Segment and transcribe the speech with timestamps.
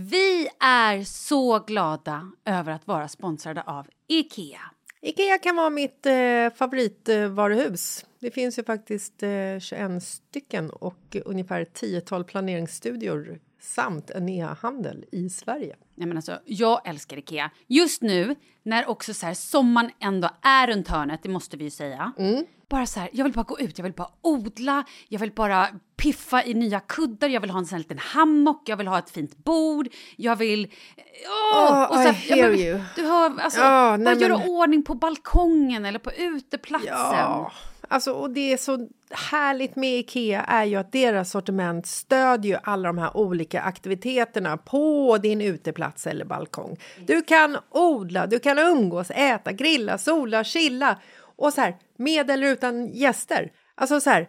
[0.00, 4.60] Vi är så glada över att vara sponsrade av IKEA.
[5.00, 8.06] Ikea kan vara mitt eh, favoritvaruhus.
[8.20, 15.30] Det finns ju faktiskt eh, 21 stycken och ungefär 10-tal planeringsstudior samt en e-handel i
[15.30, 15.76] Sverige.
[15.94, 17.50] Nej, men alltså, jag älskar Ikea.
[17.66, 21.70] Just nu, när också så här, sommaren ändå är runt hörnet, det måste vi ju
[21.70, 22.12] säga.
[22.68, 25.68] Bara så här, jag vill bara gå ut, jag vill bara odla, jag vill bara
[25.98, 29.10] piffa i nya kuddar, jag vill ha en sån liten hammock, jag vill ha ett
[29.10, 30.72] fint bord, jag vill...
[31.52, 31.72] Åh!
[31.72, 32.80] Oh, och så I hear men, you.
[32.96, 36.88] Du hör, alltså, bara nej, göra men- ordning på balkongen eller på uteplatsen.
[36.92, 37.52] Ja,
[37.88, 42.60] alltså, och det är så härligt med Ikea är ju att deras sortiment stödjer ju
[42.62, 46.76] alla de här olika aktiviteterna på din uteplats eller balkong.
[47.06, 50.98] Du kan odla, du kan umgås, äta, grilla, sola, chilla
[51.36, 53.52] och så här med eller utan gäster.
[53.74, 54.28] Alltså så här,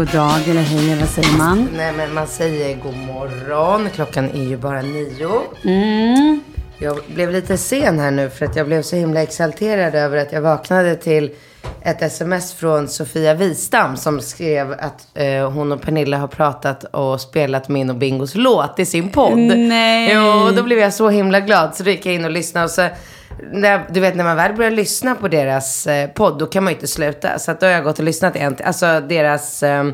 [0.00, 1.68] God dag eller hej eller vad säger man?
[1.76, 3.88] Nej men man säger god morgon.
[3.94, 5.30] Klockan är ju bara nio.
[5.64, 6.40] Mm.
[6.78, 10.32] Jag blev lite sen här nu för att jag blev så himla exalterad över att
[10.32, 11.30] jag vaknade till
[11.82, 17.20] ett sms från Sofia Wistam som skrev att eh, hon och Pernilla har pratat och
[17.20, 19.38] spelat min och Bingos låt i sin podd.
[19.56, 20.12] Nej.
[20.14, 22.64] Jo, och då blev jag så himla glad så då gick jag in och lyssnade
[22.64, 22.88] och så
[23.52, 26.70] när, du vet när man väl börjar lyssna på deras eh, podd då kan man
[26.72, 27.38] ju inte sluta.
[27.38, 29.84] Så att då har jag gått och lyssnat en alltså deras eh,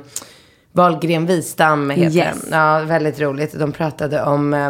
[0.72, 2.42] Wahlgren Wistam heter Yes.
[2.42, 2.48] den.
[2.52, 3.58] Ja, väldigt roligt.
[3.58, 4.66] De pratade om eh,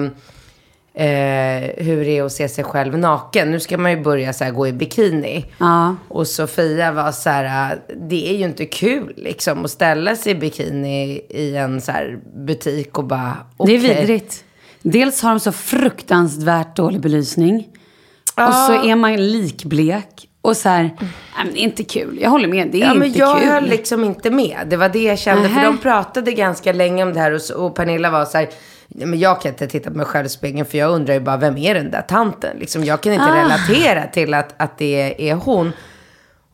[1.06, 3.50] eh, hur det är att se sig själv naken.
[3.50, 5.47] Nu ska man ju börja så här, gå i bikini.
[5.59, 5.97] Ja.
[6.09, 7.78] Och Sofia var så här, äh,
[8.09, 12.19] det är ju inte kul liksom att ställa sig i bikini i en så här
[12.47, 13.75] butik och bara, Det okej.
[13.75, 14.44] är vidrigt.
[14.82, 17.68] Dels har de så fruktansvärt dålig belysning.
[18.36, 20.28] Och så är man likblek.
[20.42, 21.09] Och så här, nej,
[21.44, 22.18] men det är inte kul.
[22.22, 23.48] Jag håller med, det är Ja, men inte jag kul.
[23.48, 24.59] höll liksom inte med.
[24.66, 25.42] Det var det jag kände.
[25.42, 25.54] Nähä.
[25.54, 27.33] För de pratade ganska länge om det här.
[27.33, 28.48] Och, och Pernilla var så här,
[28.88, 30.66] "Nej, men jag kan inte titta på mig själv i spegeln.
[30.66, 32.56] För jag undrar ju bara, vem är den där tanten?
[32.59, 33.36] Liksom, jag kan inte Ah.
[33.44, 35.72] relatera till att, att det är hon.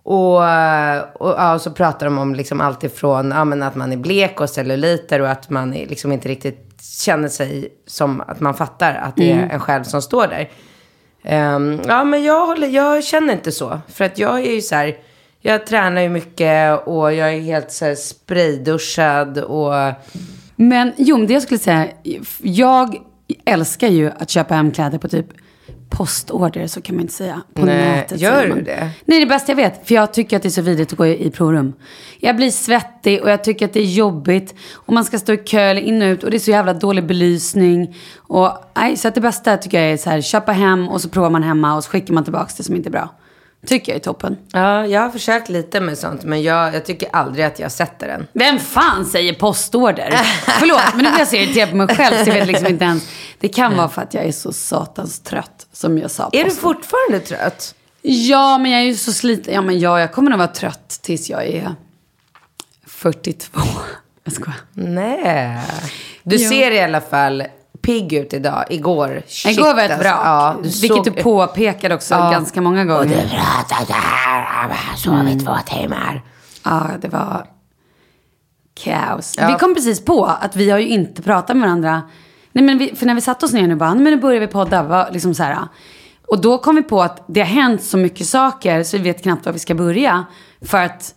[0.04, 3.96] Och, och, ja, och så pratar de om liksom allt ifrån ja, att man är
[3.96, 6.68] blek och celluliter och att man är liksom inte riktigt
[7.04, 10.48] känner sig som att man fattar att det är en själv som står där.
[11.24, 13.80] Um, ja, men jag, håller, jag känner inte så.
[13.88, 14.96] För att jag är ju så här,
[15.40, 19.72] jag tränar ju mycket och jag är helt så här sprayduschad och...
[20.56, 21.88] Men jo, men det jag skulle säga,
[22.42, 22.96] jag
[23.44, 25.26] älskar ju att köpa hem kläder på typ
[25.92, 27.42] postorder, så kan man inte säga.
[27.54, 28.80] På Nej, nätet gör du det?
[28.80, 29.88] Nej, det är det bästa jag vet.
[29.88, 31.72] För jag tycker att det är så vidrigt att gå i, provrum.
[32.20, 34.54] Jag blir svettig och jag tycker att det är jobbigt.
[34.72, 37.06] Och man ska stå i kö in och ut och det är så jävla dålig
[37.06, 37.96] belysning.
[38.16, 41.08] Och, nej, så att det bästa tycker jag är så här, köpa hem och så
[41.08, 43.08] provar man hemma och så skickar man tillbaka det som inte är bra.
[43.66, 44.36] Tycker jag är toppen.
[44.52, 48.08] Ja, jag har försökt lite med sånt, men jag, jag tycker aldrig att jag sätter
[48.08, 48.26] den.
[48.32, 50.10] Vem fan säger postorder?
[50.58, 52.84] Förlåt, men nu blir jag så irriterad på mig själv så jag vet liksom inte
[52.84, 53.08] ens.
[53.38, 56.30] Det kan vara för att jag är så satans trött som jag sa.
[56.32, 57.74] Är du fortfarande trött?
[58.02, 59.54] Ja, men jag är ju så sliten.
[59.54, 61.74] Ja, men ja, jag kommer nog vara trött tills jag är
[62.86, 63.60] 42.
[64.24, 64.60] Jag skojar.
[64.72, 65.60] Nej.
[66.22, 66.48] Du Jo.
[66.48, 67.42] ser i alla fall
[67.82, 68.64] pigg ut idag.
[68.70, 70.02] Igår, shit Igår var ett alltså.
[70.08, 70.20] brak.
[70.24, 72.30] Ja, du vilket såg- du påpekade också Ja.
[72.30, 73.00] ganska många gånger.
[73.00, 76.22] Och du pratade här, sov i två timmar.
[76.64, 77.46] Ja, det var
[78.84, 79.34] kaos.
[79.38, 79.46] Ja.
[79.48, 82.02] Vi kom precis på att vi har ju inte pratat med varandra.
[82.52, 84.40] Nej, men vi, för när vi satte oss ner nu bara, "Nej, men nu börjar
[84.40, 84.82] vi podda.
[84.82, 85.08] Va?
[85.12, 85.58] Liksom så här.
[86.28, 89.22] Och då kom vi på att det har hänt så mycket saker så vi vet
[89.22, 90.24] knappt var vi ska börja.
[90.64, 91.14] För att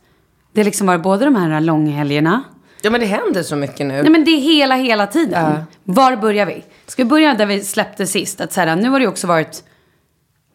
[0.53, 2.43] det liksom varit både de här långhelgerna.
[2.85, 4.01] Ja, men det händer så mycket nu.
[4.01, 5.53] Nej men det är hela, hela tiden.
[5.83, 6.63] Var börjar vi?
[6.87, 8.41] Ska vi börja där vi släppte sist?
[8.41, 9.63] Att så här, nu har det ju också varit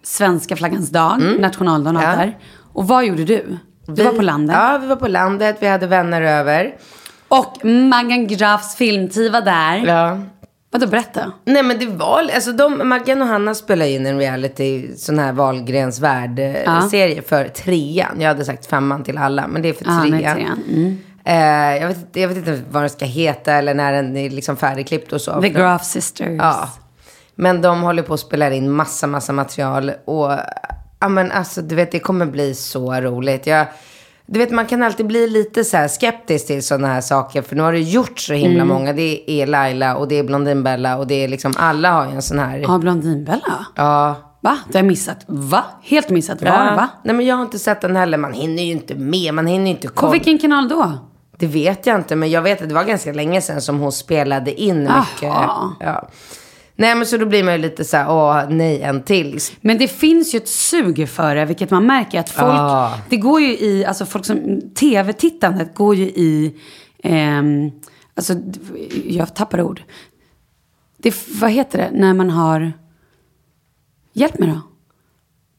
[0.03, 2.19] svenska flaggans dag, nationaldagen och Mm.
[2.19, 2.25] Ja.
[2.25, 2.39] där.
[2.73, 3.59] Och vad gjorde du?
[3.87, 4.57] Du var på landet.
[4.61, 5.57] Ja, vi var på landet.
[5.61, 6.75] Vi hade vänner över.
[7.29, 9.87] Och Maggan Grafs filmtid var där.
[9.87, 10.19] Ja.
[10.73, 11.33] Vadå, berätta.
[11.45, 15.33] Nej men det var, alltså de, Maggan och Hanna spelade in en reality, sån här
[15.33, 18.21] Wahlgrens värld-serie för trean.
[18.21, 20.35] Jag hade sagt femman till alla, men det är för Ja, trean.
[20.37, 20.63] trean.
[20.75, 20.99] Mm.
[21.31, 24.57] Eh, jag, vet, jag vet inte vad den ska heta eller när den är liksom
[24.57, 25.41] färdigklippt och så.
[25.43, 26.29] The Graf Sisters.
[26.39, 26.69] Ja.
[27.35, 29.93] Men de håller på att spela in massa, massa material.
[30.05, 30.33] Och
[31.01, 33.47] ja men alltså du vet det kommer bli så roligt.
[33.47, 33.67] Jag,
[34.27, 37.43] du vet man kan alltid bli lite så här skeptisk till sådana här saker.
[37.43, 38.93] För nu har det gjort så himla många.
[38.93, 42.23] Det är Laila och det är Blondinbella och det är liksom alla har ju en
[42.23, 42.59] sån här.
[42.59, 43.67] Ja, Blondinbella.
[43.77, 44.15] Ja.
[44.43, 44.59] Va?
[44.69, 45.25] Det har jag missat.
[45.27, 45.65] Va?
[45.83, 46.43] Helt missat.
[46.43, 46.75] Var, Ja.
[46.77, 46.89] va?
[47.05, 48.19] Nej men jag har inte sett den heller.
[48.19, 49.35] Man hinner ju inte med.
[49.35, 50.13] Man hinner ju inte På kolla.
[50.13, 50.93] vilken kanal då?
[51.41, 53.93] Det vet jag inte, men jag vet att det var ganska länge sedan som hon
[53.93, 55.23] spelade in mycket.
[55.23, 56.09] Ja.
[56.77, 59.39] Nej, men så då blir man ju lite så här, åh nej, en till.
[59.61, 62.93] Men det finns ju ett sug för det, vilket man märker att folk, Ah.
[63.09, 66.55] det går ju i, alltså folk som, tv-tittandet går ju i,
[67.03, 67.71] ehm,
[68.15, 68.35] alltså
[69.05, 69.83] jag tappar ord.
[70.97, 72.73] Det, vad heter det, när man har,
[74.13, 74.61] hjälp mig då.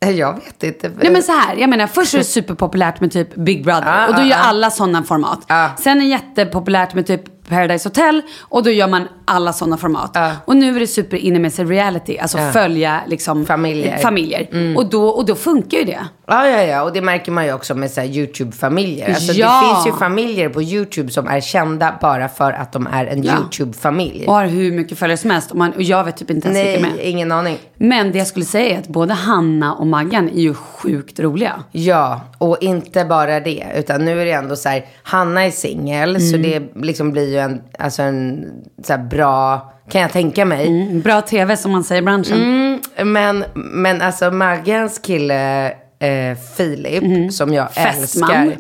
[0.10, 0.92] Jag vet inte.
[0.98, 4.08] Nej men så här, jag menar först är det superpopulärt med typ Big Brother Ah,
[4.08, 4.42] och då ah, gör ah.
[4.42, 5.46] alla sådana format.
[5.48, 5.70] Ah.
[5.78, 10.18] Sen är det jättepopulärt med typ Paradise Hotel och då gör man alla sådana format.
[10.18, 10.32] Ah.
[10.46, 12.52] Och nu är det super inne med sig reality, alltså Ah.
[12.52, 13.88] följa liksom Familjer.
[13.88, 14.00] Mm.
[14.02, 14.48] familjer.
[14.78, 16.00] Och, då, och då funkar ju det.
[16.28, 16.82] Ja, ja, ja.
[16.84, 19.10] Och det märker man ju också med så YouTube-familjer.
[19.10, 19.62] Alltså, Ja.
[19.62, 23.24] Det finns ju familjer på YouTube som är kända bara för att de är en
[23.24, 23.34] Ja.
[23.38, 24.26] YouTube-familj.
[24.28, 26.68] Och har hur mycket följare som helst och, man, och jag vet typ inte ens
[26.68, 27.06] vilka Nej, med.
[27.06, 27.58] ingen aning.
[27.78, 31.64] Men det jag skulle säga är att både Hanna och Maggan är ju sjukt roliga.
[31.72, 33.64] Ja, och inte bara det.
[33.76, 36.22] Utan nu är det ändå så här, Hanna är singel.
[36.22, 36.42] Så Mm.
[36.74, 38.46] det liksom blir ju en, alltså en
[38.84, 40.68] så bra, kan jag tänka mig.
[40.68, 42.38] Mm, Bra tv som man säger i branschen.
[42.42, 45.68] Mm, men, men alltså Maggans kille
[46.00, 47.94] eh, Filip, som jag Mm.
[47.94, 48.32] Fästman.
[48.32, 48.58] älskar.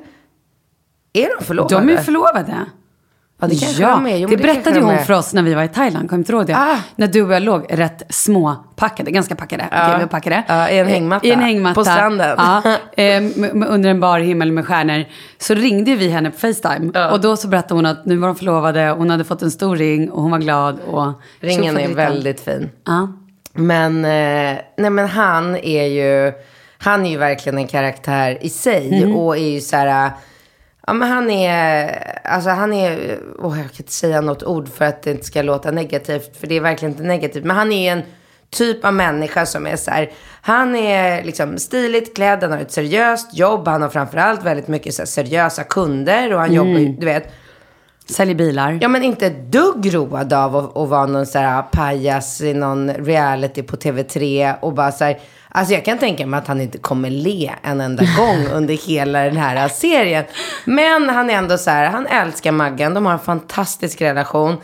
[1.13, 1.75] Är de förlovade?
[1.75, 2.56] De är förlovade.
[3.41, 4.17] Ja, det kanske ja, de är.
[4.17, 6.09] Jo, det men berättade ju hon för oss när vi var i Thailand.
[6.09, 6.57] Kommer inte ihåg det?
[6.57, 6.77] Ah.
[6.95, 9.68] När du och jag låg rätt småpackade, ganska packade.
[9.71, 10.44] Okej, vi var packade.
[10.47, 11.27] Ja, i en hängmatta.
[11.27, 11.75] I en hängmatta.
[11.75, 12.35] På stranden.
[12.37, 12.61] Ja,
[13.04, 13.23] eh,
[13.68, 15.06] under en bar himmel med stjärnor.
[15.37, 17.09] Så ringde vi henne på Facetime.
[17.11, 19.75] Och då så berättade hon att nu var de förlovade, hon hade fått en stor
[19.75, 20.80] ring och hon var glad.
[20.80, 22.69] Och Ringen är väldigt fin.
[22.85, 23.07] Ja.
[23.54, 26.33] Men, eh, nej men han är ju,
[26.77, 29.04] han är ju verkligen en karaktär i sig.
[29.04, 29.16] Mm.
[29.16, 30.11] Och är ju så här,
[30.88, 34.85] ja men han är, alltså han är, åh jag kan inte säga något ord för
[34.85, 36.38] att det inte ska låta negativt.
[36.38, 37.45] För det är verkligen inte negativt.
[37.45, 38.02] Men han är ju en
[38.50, 40.11] typ av människa som är så här,
[40.42, 44.94] han är liksom stiligt klädd, han har ett seriöst jobb, han har framförallt väldigt mycket
[44.94, 46.81] så här, seriösa kunder och han jobbar Mm.
[46.83, 47.33] ju, du vet,
[48.09, 48.78] Säljer bilar.
[48.81, 52.54] Ja men inte ett dugg road av att, att vara någon så här pajas i
[52.54, 55.19] någon reality på TV3 och bara så här,
[55.53, 59.19] Alltså jag kan tänka mig att han inte kommer le en enda gång under hela
[59.19, 60.23] den här serien.
[60.65, 64.57] Men han är ändå så här, han älskar Maggan, de har en fantastisk relation.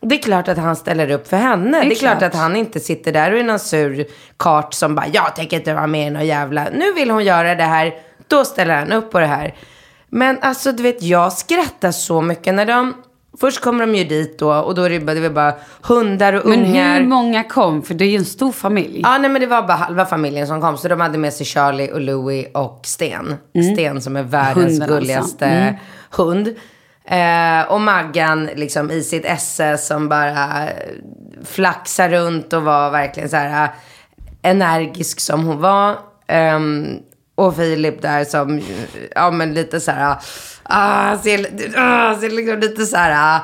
[0.00, 1.80] Det är klart att han ställer upp för henne.
[1.80, 2.18] Det är, klart.
[2.18, 2.22] klart.
[2.22, 4.06] att han inte sitter där och är någon sur
[4.36, 7.54] kart som bara, jag tänker inte vara med i någon jävla, nu vill hon göra
[7.54, 7.94] det här,
[8.28, 9.54] då ställer han upp på det här.
[10.08, 12.94] Men alltså du vet, jag skrattar så mycket när de,
[13.40, 16.32] först kommer de ju dit då och då är det bara, det är bara hundar
[16.32, 17.00] och Men ungar.
[17.00, 17.82] hur många kom?
[17.82, 19.00] För det är ju en stor familj.
[19.04, 20.76] Ja, nej men det var bara halva familjen som kom.
[20.78, 23.34] Så de hade med sig Charlie och Louie och Sten.
[23.74, 24.94] Sten som är världens Hunden alltså.
[24.94, 25.74] gulligaste Mm.
[26.10, 26.48] hund.
[27.04, 30.68] Eh, och Maggan liksom i sitt esse som bara eh,
[31.44, 33.70] flaxar runt och var verkligen så här eh,
[34.50, 35.96] energisk som hon var.
[36.26, 36.86] Ehm,
[37.34, 38.62] och Filip där som,
[39.14, 40.16] ja men lite så här,
[40.62, 41.46] ah, ser,
[41.76, 43.40] ah, ser liksom lite så här ah,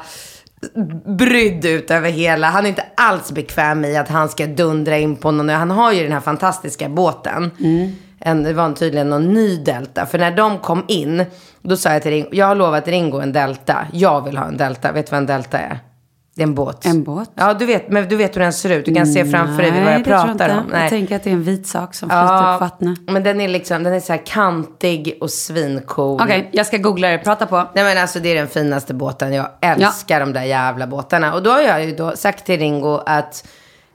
[1.19, 2.47] brydd ut över hela.
[2.47, 5.49] Han är inte alls bekväm i att han ska dundra in på någon.
[5.49, 7.51] Han har ju den här fantastiska båten.
[8.21, 10.07] En, det var tydligen någon ny Delta.
[10.07, 11.25] För när de kom in,
[11.63, 13.87] då sa jag till Ringo, jag har lovat Ringo en Delta.
[13.93, 14.93] Jag vill ha en Delta.
[14.93, 15.79] Vet du vad en Delta är?
[16.39, 16.87] Det är en båt.
[16.87, 17.31] En båt?
[17.35, 18.85] Ja, du vet, men du vet hur den ser ut.
[18.85, 20.51] Du kan se framför dig vad jag pratar inte.
[20.51, 20.81] om.
[20.81, 22.99] Jag tänker att det är en vit sak som flyter på vattnet.
[23.07, 26.21] men den är liksom, den är så här kantig och svincool.
[26.23, 27.19] Okej, jag ska googla det.
[27.19, 27.57] Prata på.
[27.75, 29.33] Nej men alltså det är den finaste båten.
[29.33, 31.35] Jag älskar de där jävla båtarna.
[31.35, 33.49] Och då har jag ju då sagt till Ringo att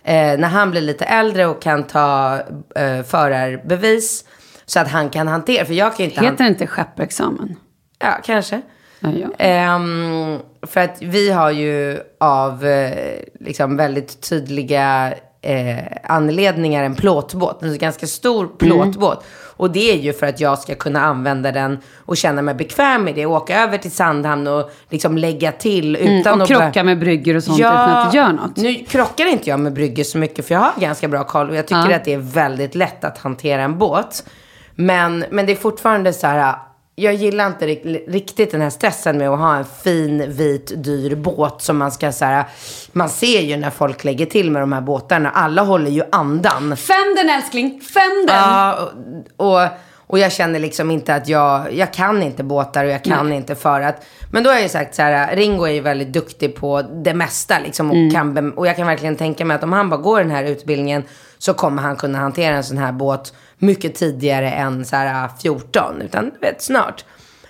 [0.03, 2.39] eh, när han blir lite äldre och kan ta
[2.75, 4.25] eh, förarbevis
[4.65, 7.55] så att han kan hantera, för jag kan inte Heter det inte skepparexamen?
[7.99, 8.61] Ja, kanske.
[9.03, 9.27] Ja, ja.
[9.37, 17.63] Ehm, för att vi har ju av eh, liksom väldigt tydliga eh, anledningar en plåtbåt.
[17.63, 19.25] En ganska stor plåtbåt.
[19.55, 23.03] Och det är ju för att jag ska kunna använda den och känna mig bekväm
[23.03, 23.25] med det.
[23.25, 26.47] Åka över till Sandhamn och liksom lägga till utan Mm, och att...
[26.47, 28.55] krocka med bryggor och sånt utan att det gör något.
[28.55, 31.55] Nu krockar inte jag med bryggor så mycket för jag har ganska bra koll och
[31.55, 31.95] jag tycker Ja.
[31.95, 34.23] att det är väldigt lätt att hantera en båt.
[34.75, 36.55] Men, men det är fortfarande så här,
[36.95, 41.15] jag gillar inte ri- riktigt den här stressen med att ha en fin, vit, dyr
[41.15, 42.45] båt som man ska så här,
[42.91, 46.77] man ser ju när folk lägger till med de här båtarna, alla håller ju andan.
[46.77, 48.35] Fäm den älskling, fäm den!
[48.35, 48.89] Ja,
[49.37, 49.67] och, och,
[50.07, 53.55] och jag känner liksom inte att jag, jag kan inte båtar och jag kan inte
[53.55, 56.55] för att, men då har jag ju sagt så här, Ringo är ju väldigt duktig
[56.55, 59.73] på det mesta liksom och, kan, bem- och jag kan verkligen tänka mig att om
[59.73, 61.03] han bara går den här utbildningen
[61.43, 65.31] så kommer han kunna hantera en sån här båt mycket tidigare än så här äh,
[65.41, 67.05] 14, utan du vet snart.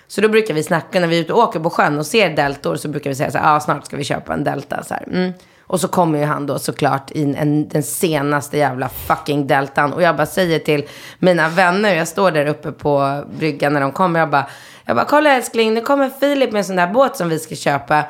[0.07, 2.29] Så då brukar vi snacka när vi är ute och åker på sjön och ser
[2.29, 4.83] deltor så brukar vi säga så här, ah, snart ska vi köpa en delta.
[4.83, 5.03] Så här.
[5.07, 5.33] Mm.
[5.61, 9.93] Och så kommer ju han då såklart in en, den senaste jävla fucking deltan.
[9.93, 10.83] Och jag bara säger till
[11.19, 14.47] mina vänner, jag står där uppe på bryggan när de kommer, jag bara,
[14.85, 17.55] jag bara, kolla älskling, nu kommer Filip med en sån där båt som vi ska
[17.55, 18.03] köpa.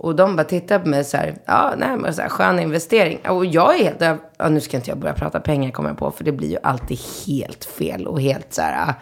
[0.00, 3.18] Och de bara tittar på mig så här, ja, nej, men så här, skön investering.
[3.28, 6.10] Och jag är helt, ja, nu ska inte jag börja prata pengar kommer jag på,
[6.10, 8.94] för det blir ju alltid helt fel och helt så här,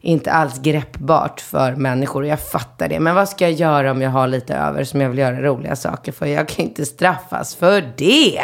[0.00, 2.22] inte alls greppbart för människor.
[2.22, 3.00] Och jag fattar det.
[3.00, 5.76] Men vad ska jag göra om jag har lite över som jag vill göra roliga
[5.76, 6.26] saker för?
[6.26, 8.42] Jag kan inte straffas för det.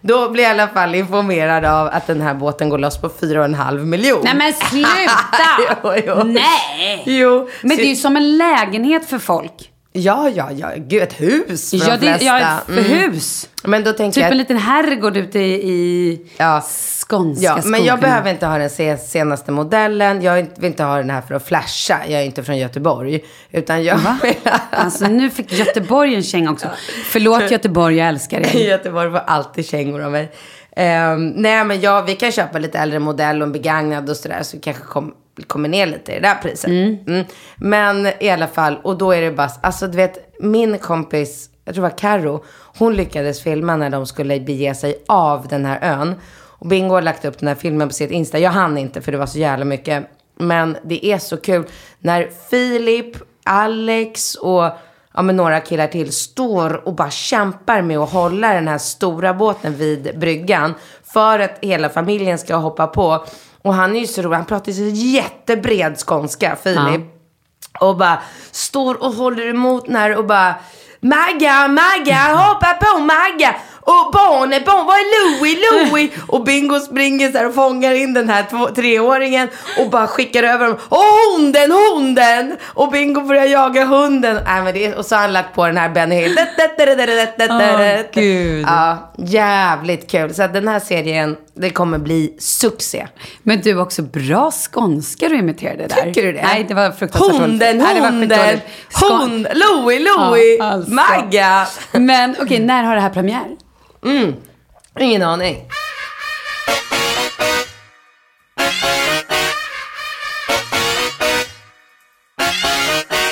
[0.00, 3.08] Då blir jag i alla fall informerad av att den här båten går loss på
[3.08, 4.24] 4,5 miljoner.
[4.24, 5.80] Nej men sluta!
[5.82, 6.24] jo, jo.
[6.24, 7.02] Nej!
[7.06, 7.48] Jo.
[7.62, 9.70] Men det är ju som en lägenhet för folk.
[9.96, 10.68] Ja, ja, ja.
[10.76, 12.24] Gud, ett hus för Ja, de det flesta.
[12.40, 12.84] ja, för Mm.
[13.12, 13.48] hus.
[13.64, 14.30] Men då tänker Typ jag...
[14.32, 16.62] en liten herrgård ute i, i Ja.
[17.08, 18.00] skånska Ja, men jag skogarna.
[18.00, 20.22] behöver inte ha den se- senaste modellen.
[20.22, 21.98] Jag vill inte ha den här för att flasha.
[22.08, 23.24] Jag är inte från Göteborg.
[23.50, 24.34] Utan jag vill
[24.70, 26.68] Alltså nu fick Göteborg en känga också.
[27.04, 28.60] Förlåt Göteborg, jag älskar er.
[28.68, 30.32] Göteborg får alltid kängor av mig.
[30.76, 34.42] Ehm, nej, men ja, vi kan köpa lite äldre modell och en begagnad och sådär.
[34.42, 36.70] Så vi kanske kom, kommer ner lite i det där priset.
[36.70, 37.24] Mm.
[37.56, 41.74] Men i alla fall, och då är det bara, alltså du vet, min kompis, jag
[41.74, 42.44] tror det var Karo,
[42.78, 46.14] hon lyckades filma när de skulle bege sig av den här ön.
[46.64, 48.38] Och Bingo har lagt upp den här filmen på sitt Insta.
[48.38, 50.10] Jag hann inte för det var så jävla mycket.
[50.38, 51.64] Men det är så kul
[51.98, 54.70] när Filip, Alex och
[55.14, 59.34] ja, men några killar till står och bara kämpar med att hålla den här stora
[59.34, 60.74] båten vid bryggan.
[61.04, 63.24] För att hela familjen ska hoppa på.
[63.64, 67.00] Och han är ju så rolig, han pratar ju så jättebred skånska, Filip.
[67.80, 68.18] Och bara
[68.50, 70.54] står och håller emot den här och bara
[71.00, 73.54] Magga, Magga, hoppa på Magga!
[73.86, 75.56] Och barnet, barn, vad är Louie,
[75.90, 76.10] Louie?
[76.28, 80.42] Och Bingo springer så här och fångar in den här två, treåringen och bara skickar
[80.42, 80.76] över dem.
[80.88, 82.56] Och hunden, hunden!
[82.64, 84.36] Och Bingo börjar jaga hunden.
[84.36, 86.34] Äh, men det och så har han lagt på den här Benny Hill.
[87.50, 87.58] Åh,
[88.12, 88.64] gud.
[88.68, 90.34] Ja, jävligt kul.
[90.34, 93.06] Så den här serien, det kommer bli succé.
[93.42, 96.02] Men du också bra skånska du imiterade där.
[96.02, 96.42] Tycker du det?
[96.42, 97.40] Nej, det var fruktansvärt.
[97.40, 98.60] Hunden, Nej, det var hunden,
[99.10, 100.90] hund, Louie, Louie, Ja, alltså.
[100.90, 101.66] Magga.
[101.92, 103.56] Men okej, när har det här premiär?
[105.00, 105.56] Ingen aning.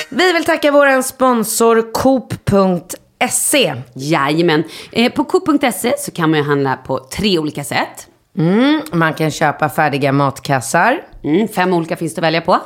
[0.09, 3.75] Vi vill tacka vår sponsor Coop.se.
[3.93, 4.63] Jajamän.
[4.91, 8.07] Eh, på Coop.se så kan man ju handla på tre olika sätt.
[8.37, 11.01] Mm, man kan köpa färdiga matkassar.
[11.23, 12.59] Mm, fem olika finns det att välja på.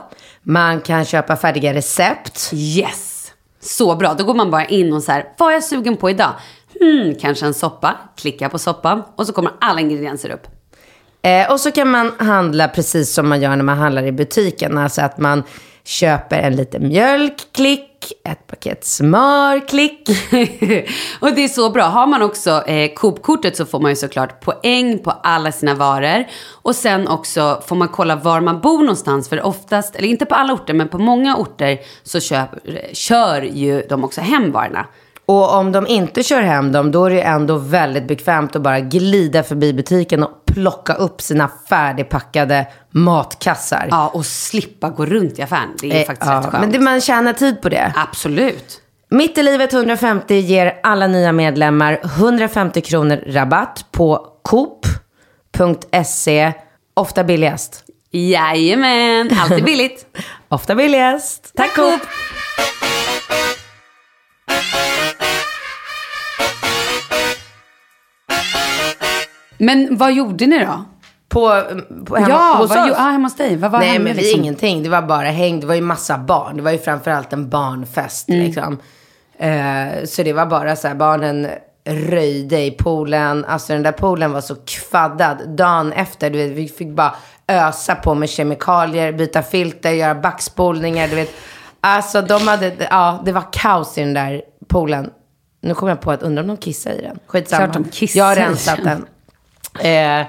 [0.44, 2.52] Man kan köpa färdiga recept.
[2.54, 3.32] Yes!
[3.60, 4.14] Så bra.
[4.14, 6.34] Då går man bara in och så här, vad är jag sugen på idag?
[6.80, 7.96] Hmm, kanske en soppa.
[8.18, 10.48] Klicka på soppa och så kommer alla ingredienser upp.
[11.22, 14.78] Eh, och så kan man handla precis som man gör när man handlar i butiken.
[14.78, 15.44] Alltså att man
[15.88, 20.10] köper en liten mjölk, klick, ett paket smör, klick.
[21.20, 21.84] och det är så bra.
[21.84, 26.26] Har man också eh, Coop-kortet så får man ju såklart poäng på alla sina varor.
[26.52, 29.30] Och sen också får man kolla var man bor någonstans.
[29.30, 33.42] För oftast, eller inte på alla orter, men på många orter så köp, eh, kör
[33.42, 34.86] ju de också hem varorna.
[35.28, 38.80] Och om de inte kör hem dem, då är det ändå väldigt bekvämt att bara
[38.80, 43.88] glida förbi butiken och plocka upp sina färdigpackade matkassar.
[43.92, 45.70] Ja, och slippa gå runt i affären.
[45.82, 46.62] Det är Eh, faktiskt ja, rätt skönt.
[46.62, 47.94] Men det, man tjänar tid på det.
[47.96, 48.82] Absolut.
[49.10, 56.54] Mitt i livet 150 ger alla nya medlemmar 150 kronor rabatt på coop.se.
[56.94, 57.84] Ofta billigast.
[58.12, 60.06] Jajamän, alltid billigt.
[60.50, 61.52] Ofta billigast.
[61.56, 62.02] Tack Coop!
[69.58, 70.84] Men vad gjorde ni då?
[71.30, 71.64] På,
[72.06, 72.96] på hemma, ja, hos vad, oss?
[72.98, 73.56] ja, hemma hos dig.
[73.58, 74.40] Vad var Nej hemma, men vi liksom?
[74.42, 74.84] ingenting.
[74.84, 75.60] Det var bara häng.
[75.60, 76.58] Det var ju massa barn.
[76.58, 78.46] Det var ju framförallt en barnfest Mm.
[78.46, 78.78] liksom.
[79.40, 81.48] Eh, så det var bara så här, barnen
[81.86, 83.46] röjde i poolen.
[83.46, 85.50] Alltså den där poolen var så kvaddad.
[85.50, 87.16] Dagen efter, du vet, vi fick bara
[87.48, 91.34] ösa på med kemikalier, byta filter, göra backspolningar, du vet.
[91.82, 95.10] Alltså de hade, ja det var kaos i den där poolen.
[95.62, 97.20] Nu kommer jag på att undra om de kissade i den.
[97.28, 97.64] Skitsamma.
[97.64, 99.06] Klart de kissade Jag har rensat den.
[99.80, 100.26] Eh,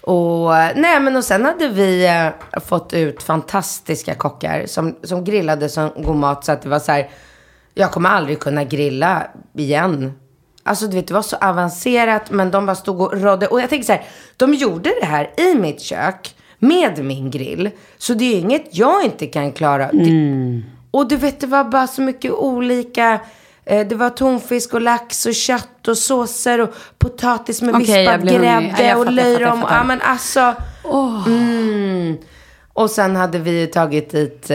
[0.00, 5.68] och, nej, men och sen hade vi eh, fått ut fantastiska kockar som, som grillade
[5.68, 7.10] så god mat så att det var så här,
[7.74, 10.12] jag kommer aldrig kunna grilla igen.
[10.62, 13.46] Alltså du vet, det var så avancerat men de bara stod och rådde.
[13.46, 14.02] Och jag tänker så här,
[14.36, 17.70] de gjorde det här i mitt kök med min grill.
[17.98, 19.90] Så det är inget jag inte kan klara.
[19.92, 23.20] Det, och du vet, det var bara så mycket olika.
[23.66, 28.30] Eh, det var tonfisk och lax och kött och såser och potatis med jag vispad.
[28.30, 29.64] Ja, grädde och löjrom.
[29.70, 30.54] Ja men alltså.
[31.26, 32.16] Mm.
[32.72, 34.50] Och sen hade vi tagit dit,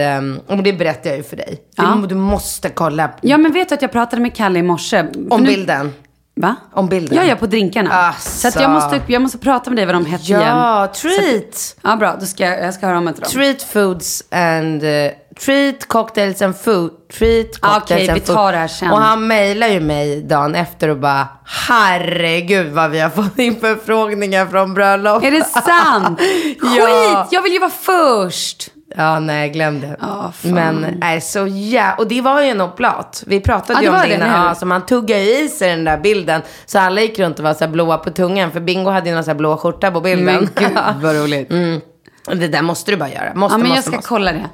[0.46, 1.58] och det berättade jag ju för dig.
[1.76, 2.04] Ja.
[2.08, 5.06] Du, måste kolla Ja, men vet du att jag pratade med Kalle i morse?
[5.30, 5.92] Om nu- bilden.
[6.34, 6.56] Va?
[6.72, 7.18] Om bilden.
[7.18, 7.90] Ja, ja, på drinkarna.
[8.08, 8.30] Asså.
[8.30, 10.42] Så att jag, måste, jag måste prata med dig vad de hette igen.
[10.42, 11.76] Ja, treat.
[11.82, 12.16] Ja, bra.
[12.20, 13.30] Då ska jag, jag ska höra om till dem.
[13.30, 15.10] Treat foods and, uh,
[15.44, 16.90] treat cocktails and food.
[17.18, 18.36] Treat Ah, cocktails okej, and vi food.
[18.36, 18.90] tar det här sen.
[18.90, 23.60] Och han mejlar ju mig dagen efter och bara, herregud vad vi har fått in
[23.60, 25.24] förfrågningar från bröllop.
[25.24, 26.20] Är det sant?
[26.76, 26.86] Ja.
[26.86, 27.32] Skit!
[27.32, 28.68] Jag vill ju vara först.
[28.96, 29.96] Ja, nej, glöm det.
[30.00, 30.32] Fan.
[30.42, 31.94] Men, nej, så ja.
[31.98, 33.24] Och det var ju en oplat.
[33.26, 34.46] Vi pratade Ja, ju om det det, innan.
[34.46, 36.42] Ja, så man tuggade i sig den där bilden.
[36.66, 38.50] Så alla gick runt och var så blåa på tungan.
[38.52, 40.24] För Bingo hade ju någon så blå skjorta på bilden.
[40.24, 41.50] Men gud vad roligt.
[41.50, 41.80] mm.
[42.26, 43.34] Det där måste du bara göra.
[43.34, 44.08] Måste, Ja, men jag måste, ska måste.
[44.08, 44.46] kolla det.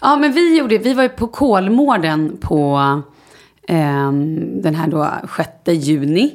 [0.00, 2.80] Ja, men vi gjorde, vi var ju på Kolmården på
[3.68, 5.48] ehm, den här då 6
[5.86, 6.34] juni.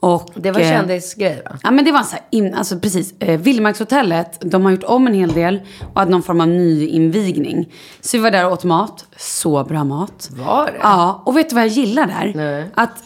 [0.00, 1.58] Och, Det var eh, kändisgrej va?
[1.62, 3.14] Ja men det var så här, in, alltså precis.
[3.18, 5.60] Eh, Vildmarkshotellet, de har gjort om en hel del
[5.92, 7.72] och hade någon form av nyinvigning.
[8.00, 9.04] Så vi var där och åt mat.
[9.16, 10.28] Så bra mat.
[10.32, 10.78] Var det?
[10.82, 12.32] Ja, och vet du vad jag gillar där?
[12.36, 12.70] Nej.
[12.74, 13.02] Att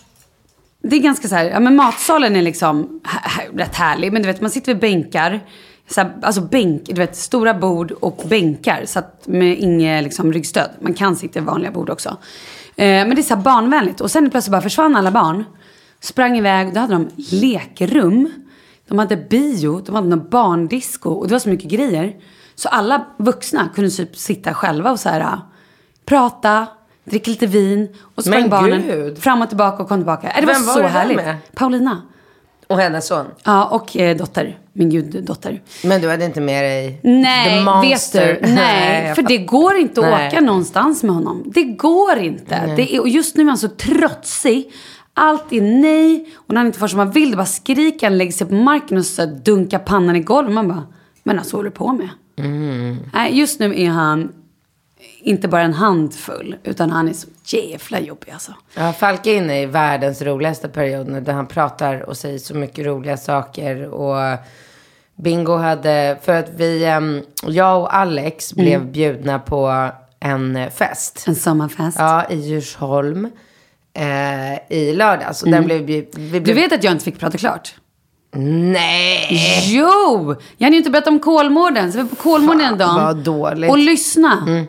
[0.83, 4.13] det är ganska så här, ja men matsalen är liksom h- h- rätt härlig.
[4.13, 5.41] Men du vet, man sitter vid bänkar.
[5.89, 8.83] Så här, alltså bänk, du vet, stora bord och bänkar.
[8.87, 10.71] Så att med inget liksom, ryggstöd.
[10.81, 12.09] Man kan sitta vid vanliga bord också.
[12.77, 14.01] Eh, men det är så här barnvänligt.
[14.01, 15.45] Och sen plötsligt bara försvann alla barn.
[16.01, 18.33] Sprang iväg, då hade de lekrum.
[18.89, 21.11] De hade bio, de hade någon barndisco.
[21.11, 22.17] Och det var så mycket grejer.
[22.55, 25.39] Så alla vuxna kunde typ sitta själva och så här,
[26.07, 26.67] prata,
[27.05, 27.89] dricka lite vin.
[28.15, 29.19] Och så sprang Men barnen gud.
[29.19, 30.31] fram och tillbaka och kom tillbaka.
[30.31, 31.17] Äh, Det Vem var var så det härligt.
[31.17, 31.37] med?
[31.55, 32.03] Paulina.
[32.73, 33.27] Och hennes son.
[33.45, 34.59] Ja, och eh, dotter.
[34.73, 35.63] Min guddotter.
[35.85, 38.39] Men du hade inte med dig Nej, the vet monster?
[38.43, 38.53] du.
[38.53, 40.29] Nej, för det går inte att Nej.
[40.29, 41.43] åka någonstans med honom.
[41.47, 42.75] Det går inte.
[42.77, 44.73] Det är, och just nu är han så trotsig.
[45.15, 46.29] Allt är nej.
[46.35, 48.55] Och när han inte får som han vill, då bara skriker han, lägger sig på
[48.55, 50.55] marken och så dunkar pannan i golvet.
[50.55, 50.87] Man bara,
[51.23, 52.09] men alltså vad håller du på med?
[52.39, 52.97] Mm.
[53.13, 54.33] Nej, just nu är han
[55.21, 58.53] inte bara en handfull, utan han är så jävla jobbig alltså.
[58.75, 62.55] Ja, Falk är inne i världens roligaste period nu där han pratar och säger så
[62.55, 63.89] mycket roliga saker.
[63.89, 64.39] Och
[65.17, 68.65] Bingo hade, för att vi, em, jag och Alex Mm.
[68.65, 69.89] blev bjudna på
[70.21, 71.25] en eh, fest.
[71.29, 71.99] En sommarfest.
[71.99, 73.29] Ja, i Djursholm.
[73.95, 75.43] Eh, I lördags.
[75.43, 76.33] Och den blev, vi Mm.
[76.33, 77.75] Du blev, vet att jag inte fick prata klart?
[78.37, 79.29] Nej!
[79.65, 80.35] Jo!
[80.57, 81.93] Jag hade ju inte berättat om Kolmården.
[81.93, 82.95] Så vi var på Kolmården en dag.
[82.95, 83.71] vad dåligt.
[83.71, 84.67] Och lyssna.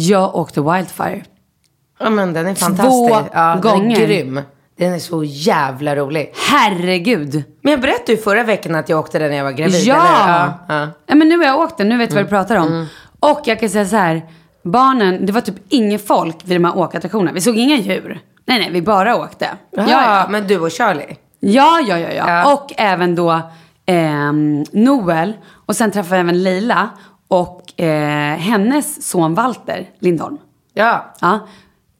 [0.00, 1.22] Jag åkte Wildfire.
[2.00, 3.28] Ja, men den är fantastisk.
[3.32, 4.00] ja, Den gånger.
[4.00, 4.40] är grym.
[4.78, 6.32] Den är så jävla rolig.
[6.50, 7.44] Herregud.
[7.62, 9.80] Men jag berättade ju förra veckan att jag åkte den när jag var gravid.
[9.84, 9.94] Ja!
[9.94, 10.32] Eller?
[10.32, 10.88] ja, ja.
[11.06, 11.14] ja!
[11.14, 11.88] men nu har jag åkt den.
[11.88, 12.24] Nu vet du Mm.
[12.30, 12.86] vad du pratar om.
[13.20, 14.22] Och jag kan säga så här.
[14.64, 17.32] Barnen, det var typ inget folk vid de här åkattraktionerna.
[17.32, 18.20] Vi såg inga djur.
[18.46, 19.48] Nej, nej, vi bara åkte.
[19.70, 20.26] Ja, Ja, ja.
[20.30, 21.16] men du och Charlie?
[21.40, 22.24] Ja, ja, ja, ja.
[22.30, 22.52] Ja.
[22.54, 23.40] Och även då
[23.86, 25.32] ehm, Noel.
[25.66, 26.88] Och sen träffade jag även Leila.
[27.28, 30.38] Och eh, hennes son Walter Lindholm.
[30.74, 31.14] Ja.
[31.20, 31.46] Ja.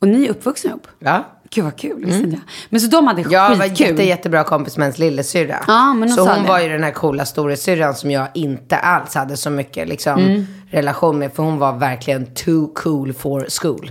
[0.01, 0.87] Och ni är uppvuxna ihop.
[0.99, 1.25] Ja.
[1.51, 2.41] Gud vad kul, visste inte jag.
[2.71, 3.87] Men så de hade Jag var skitkul.
[3.87, 5.57] jätte, jättebra kompis med ens lillasyrra.
[5.67, 6.49] Ja, men hon så hon det.
[6.49, 10.47] var ju den här coola storasyrran som jag inte alls hade så mycket liksom, Mm.
[10.71, 11.33] relation med.
[11.33, 13.91] För hon var verkligen too cool for school.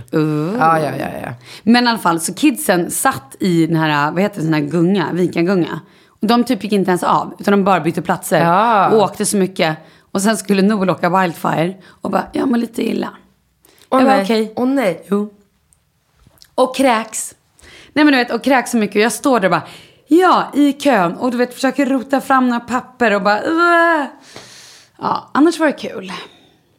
[0.58, 1.28] Ja, ja, ja, ja.
[1.62, 4.60] Men i alla fall, så kidsen satt i den här, vad heter det, sån här
[4.60, 5.80] gunga, vikagunga.
[6.22, 8.44] Och de typ gick inte ens av, utan de bara bytte platser.
[8.44, 8.88] Ja.
[8.88, 9.76] Och åkte så mycket.
[10.10, 13.08] Och sen skulle Noel åka Wildfire och bara, jag mår lite illa.
[13.88, 14.22] Åh jag nej.
[14.22, 14.52] okej.
[14.56, 15.06] Åh nej.
[15.10, 15.34] Jo.
[16.54, 17.34] Och kräks.
[17.92, 19.02] Nej men du vet, och kräks så mycket.
[19.02, 19.62] Jag står där och bara,
[20.06, 21.12] ja, i kön.
[21.16, 24.06] Och du vet, försöker rota fram några papper och bara, "Uah."
[24.98, 26.12] Ja, annars var det kul.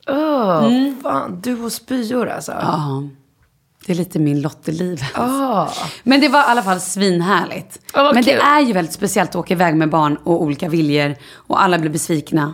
[0.08, 0.70] Åh,
[1.04, 1.40] fan.
[1.44, 2.52] Du och spyor alltså.
[2.52, 2.64] Mm.
[2.66, 3.04] Ja,
[3.86, 5.18] det är lite min lott i livet.
[5.20, 5.68] Ah.
[6.04, 7.80] Men det var i alla fall svinhärligt.
[7.94, 8.42] Vad Men det kul.
[8.44, 11.16] är ju väldigt speciellt att åka iväg med barn och olika viljor.
[11.34, 12.54] Och alla blir besvikna.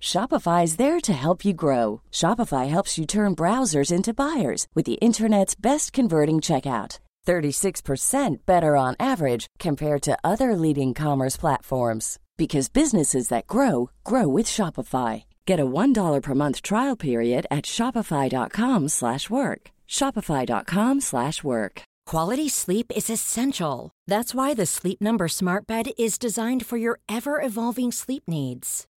[0.00, 2.00] Shopify is there to help you grow.
[2.10, 6.98] Shopify helps you turn browsers into buyers with the internet's best converting checkout.
[7.26, 14.26] 36% better on average compared to other leading commerce platforms because businesses that grow grow
[14.26, 15.24] with Shopify.
[15.46, 19.70] Get a $1 per month trial period at shopify.com/work.
[19.88, 21.82] shopify.com/work.
[22.12, 23.90] Quality sleep is essential.
[24.08, 28.86] That's why the Sleep Number Smart Bed is designed for your ever evolving sleep needs.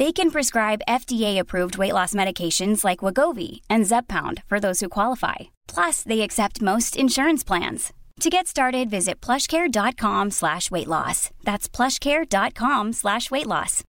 [0.00, 5.50] They can prescribe FDA-approved weight loss medications like Wagovi and Zepbound for those who qualify.
[5.74, 7.92] Plus, they accept most insurance plans.
[8.20, 11.30] To get started, visit plushcare.com slash weight loss.
[11.44, 13.84] That's plushcare.com slash weight loss.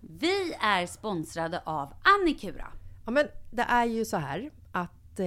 [0.00, 2.66] Vi är sponsrade av Annikura.
[3.04, 5.26] Ja, men det är ju så här att eh,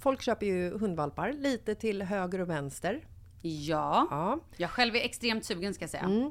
[0.00, 3.04] folk köper ju hundvalpar lite till höger och vänster.
[3.42, 4.06] Ja.
[4.10, 4.38] Ja.
[4.56, 6.02] Jag själv är extremt sugen ska jag säga.
[6.02, 6.30] Mm.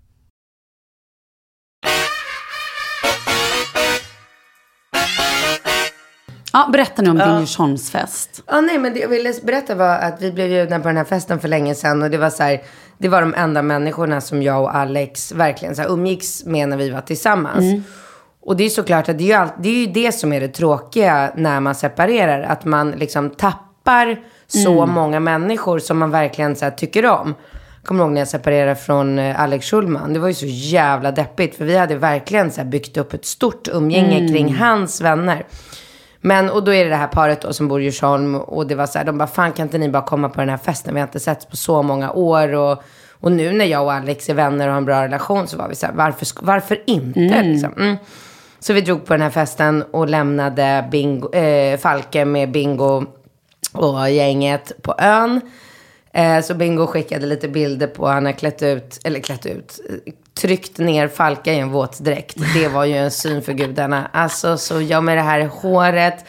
[6.53, 8.43] Ja, berätta nu om din Djursholmsfest.
[8.47, 11.03] Ja, nej, men det jag ville berätta var att vi blev bjudna på den här
[11.03, 12.01] festen för länge sedan.
[12.01, 12.61] Och det var så här,
[12.97, 16.77] det var de enda människorna som jag och Alex verkligen så här, umgicks med när
[16.77, 17.63] vi var tillsammans.
[18.43, 20.39] Och det är såklart att det är, ju allt, det är ju det som är
[20.41, 22.41] det tråkiga när man separerar.
[22.43, 27.35] Att man liksom tappar så många människor som man verkligen så här, tycker om.
[27.81, 30.13] Jag kommer ihåg när jag separerade från eh, Alex Schulman.
[30.13, 31.55] Det var ju så jävla deppigt.
[31.57, 35.45] För vi hade verkligen så byggt upp ett stort umgänge kring hans vänner.
[36.21, 38.75] Men, och då är det det här paret då som bor i Djursholm och det
[38.75, 40.93] var så här, de bara, fan kan inte ni bara komma på den här festen?
[40.93, 44.29] Vi har inte setts på så många år och, och nu när jag och Alex
[44.29, 47.43] är vänner och har en bra relation så var vi så här, varför, varför inte
[47.43, 47.73] liksom?
[47.77, 47.97] Mm.
[48.59, 53.05] Så vi drog på den här festen och lämnade bingo, eh, Falke med Bingo
[53.71, 55.41] och gänget på ön.
[56.13, 59.79] Eh, så Bingo skickade lite bilder på han har klätt ut, eller klätt ut,
[60.39, 62.37] tryckt ner Falka i en våtdräkt.
[62.53, 64.09] Det var ju en syn för gudarna.
[64.13, 66.25] Alltså, så jag med det här håret.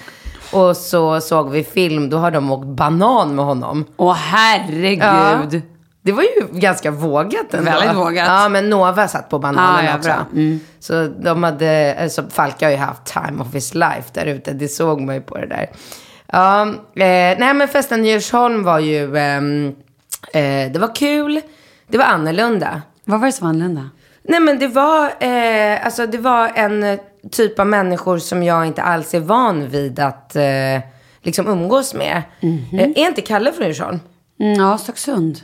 [0.53, 3.85] Och så såg vi film, då har de åkt banan med honom.
[3.97, 5.55] Åh herregud!
[5.55, 5.61] Ja.
[6.05, 7.71] Det var ju ganska vågat ändå.
[7.71, 8.29] Väldigt vågat.
[8.29, 10.27] Ja, men Nova satt på bananen Ah, ja, också.
[10.33, 10.61] Mm.
[10.81, 14.53] Så de hade, alltså Falka har ju haft time of his life där ute.
[14.53, 15.71] Det såg man ju på det där.
[16.27, 16.63] Ja,
[16.95, 19.75] eh, nej men festen i Djursholm var ju, ehm,
[20.33, 21.41] eh, det var kul.
[21.89, 22.83] Det var annorlunda.
[23.05, 23.91] Vad var det som var annorlunda?
[24.23, 26.99] Nej men det var, eh, alltså det var en eh,
[27.31, 30.43] typ av människor som jag inte alls är van vid att eh,
[31.23, 32.23] liksom umgås med.
[32.73, 34.01] Eh, är inte Kalle från Djursholm?
[34.41, 35.41] Mm, ja, Stocksund.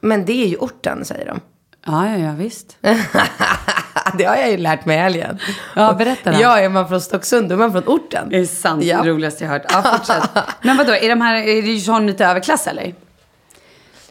[0.00, 1.40] Men det är ju orten säger de.
[1.86, 2.76] Ja, ja, ja, visst.
[4.18, 5.38] det har jag ju lärt mig i helgen.
[5.76, 6.38] Ja, berätta då.
[6.40, 8.28] Ja, är man från Stocksund då är man från orten.
[8.30, 9.02] Det är sant, Ja.
[9.02, 9.62] det roligaste jag hört.
[9.68, 10.30] Ja, fortsätt.
[10.62, 12.94] Men vadå, är de här, är Djursholm lite överklass eller?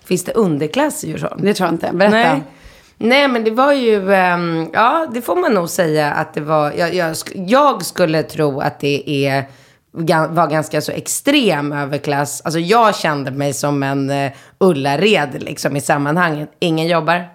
[0.06, 1.41] Finns det underklass i Djursholm?
[1.43, 1.89] Det tror jag inte.
[1.93, 2.34] Berätta.
[2.34, 2.41] Nej.
[2.97, 6.71] Nej, men det var ju, ehm, ja, det får man nog säga att det var,
[6.71, 9.45] jag, jag, jag skulle tro att det är,
[10.27, 12.41] var ganska så extrem överklass.
[12.41, 16.51] Alltså jag kände mig som en uh, Ullared liksom i sammanhanget.
[16.60, 17.29] Ingen jobbar.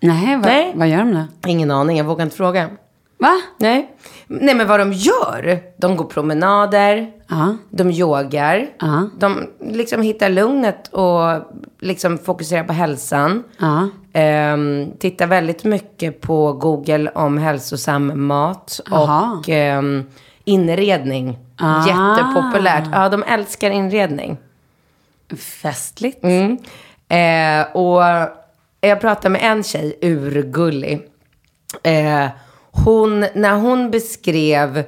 [0.00, 0.72] Nej, vad, Nej.
[0.74, 1.50] vad gör de då?
[1.50, 2.70] Ingen aning, jag vågar inte fråga.
[3.18, 3.32] Va?
[3.58, 3.90] Nej.
[4.30, 7.56] Nej, men vad de gör, de går promenader, Ja.
[7.70, 9.08] de yogar, Ja.
[9.18, 11.42] de liksom hittar lugnet och
[11.80, 13.42] liksom fokuserar på hälsan.
[13.58, 13.88] Ja.
[14.12, 20.04] Ehm, tittar väldigt mycket på Google om hälsosam mat och ehm,
[20.44, 21.38] inredning.
[21.58, 21.86] Ah.
[21.86, 22.88] Jättepopulärt.
[22.92, 24.36] Ja, de älskar inredning.
[25.62, 26.24] Festligt.
[26.24, 26.58] Mm.
[27.08, 28.02] Eh, och
[28.80, 31.08] jag pratade med en tjej, urgullig.
[31.82, 32.26] Eh,
[32.84, 34.84] hon, när hon beskrev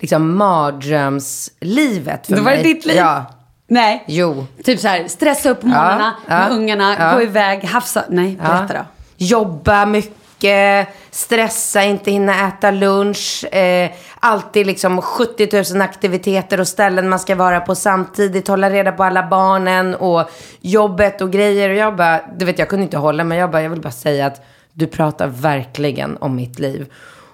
[0.00, 2.74] liksom mardrömslivet för Då var det mig.
[2.74, 2.96] ditt liv?
[2.96, 3.24] Ja.
[3.68, 4.04] Nej.
[4.06, 4.46] Jo.
[4.64, 7.14] Typ så här, stressa upp på morgnarna Ja, med ja, ungarna, ja.
[7.14, 8.04] gå iväg, hafsa.
[8.08, 8.84] Nej, berätta då.
[9.16, 13.44] Jobba mycket, stressa, inte hinna äta lunch.
[13.54, 18.48] Eh, alltid liksom 70 000 aktiviteter och ställen man ska vara på samtidigt.
[18.48, 21.70] Hålla reda på alla barnen och jobbet och grejer.
[21.70, 23.38] Och jag bara, du vet jag kunde inte hålla mig.
[23.38, 26.86] Jag bara, jag vill bara säga att du pratar verkligen om mitt liv.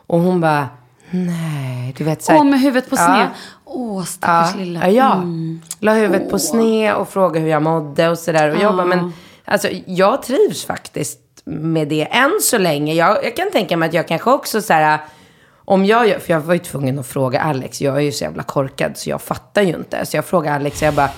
[0.09, 0.69] Och hon bara,
[1.11, 3.05] nej, du vet så här- Åh, med huvudet på Ja.
[3.07, 3.29] sned.
[3.65, 4.81] Åh, stackars Ja, lilla.
[4.81, 5.13] ja, ja.
[5.15, 5.61] Mm.
[5.81, 8.51] La huvudet på sned och frågade hur jag mådde och sådär.
[8.57, 9.13] Och jag bara, men
[9.45, 12.95] alltså, jag trivs faktiskt med det än så länge.
[12.95, 14.99] Jag, jag kan tänka mig att jag kanske också så här,
[15.65, 18.43] om jag för jag var ju tvungen att fråga Alex, jag är ju så jävla
[18.43, 20.07] korkad så jag fattar ju inte.
[20.07, 21.11] Så jag frågade Alex, jag bara,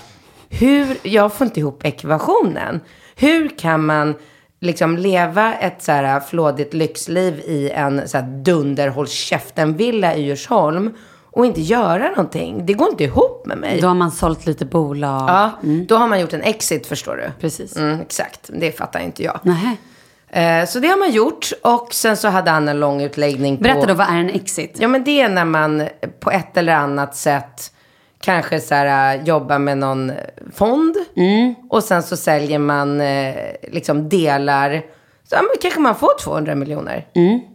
[0.48, 2.80] hur, jag får inte ihop ekvationen.
[3.16, 4.14] Hur kan man
[4.60, 10.22] liksom leva ett så här flådigt lyxliv i en så här dunder håll käften-villa i
[10.22, 10.94] Djursholm
[11.32, 12.66] och inte göra någonting?
[12.66, 13.80] Det går inte ihop med mig.
[13.80, 15.30] Då har man sålt lite bolag.
[15.30, 15.50] Ja,
[15.88, 17.30] då har man gjort en exit förstår du.
[17.40, 17.76] Precis.
[17.76, 19.40] Mm, exakt, det fattar inte jag.
[19.42, 19.76] Nähä.
[20.32, 23.62] Eh, så det har man gjort och sen så hade han en lång utläggning på...
[23.62, 24.76] Berätta då, vad är en exit?
[24.80, 25.88] Ja men det är när man
[26.20, 27.72] på ett eller annat sätt
[28.20, 30.12] kanske så här, äh, jobbar med någon
[30.54, 30.96] fond.
[31.68, 34.82] Och sen så säljer man eh, liksom delar.
[35.24, 37.06] Så ja, kanske man får 200 miljoner.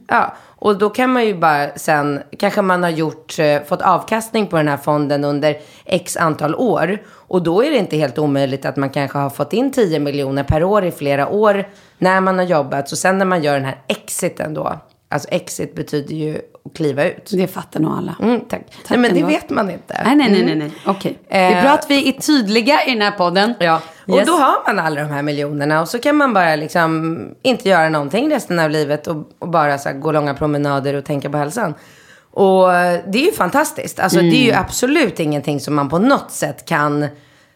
[0.07, 4.47] Ja, och då kan man ju bara sen, kanske man har gjort, eh, fått avkastning
[4.47, 6.97] på den här fonden under x antal år.
[7.11, 10.43] Och då är det inte helt omöjligt att man kanske har fått in 10 miljoner
[10.43, 12.89] per år i flera år när man har jobbat.
[12.89, 17.05] Så sen när man gör den här exiten då, alltså exit betyder ju att kliva
[17.05, 17.29] ut.
[17.33, 18.15] Det fattar nog alla.
[18.21, 18.61] Mm, tack.
[18.89, 19.27] Nej, men det ändå.
[19.27, 20.01] vet man inte.
[20.05, 20.59] Nej, nej, nej, Mm.
[20.59, 20.77] nej, nej.
[20.95, 21.17] okej.
[21.29, 23.53] Det är bra att vi är tydliga i den här podden.
[23.59, 24.27] Ja, och Yes.
[24.27, 27.89] då har man alla de här miljonerna och så kan man bara liksom inte göra
[27.89, 31.37] någonting resten av livet och, och bara så här, gå långa promenader och tänka på
[31.37, 31.73] hälsan.
[32.31, 33.99] Och eh, det är ju fantastiskt.
[33.99, 37.03] Alltså det är ju absolut ingenting som man på något sätt kan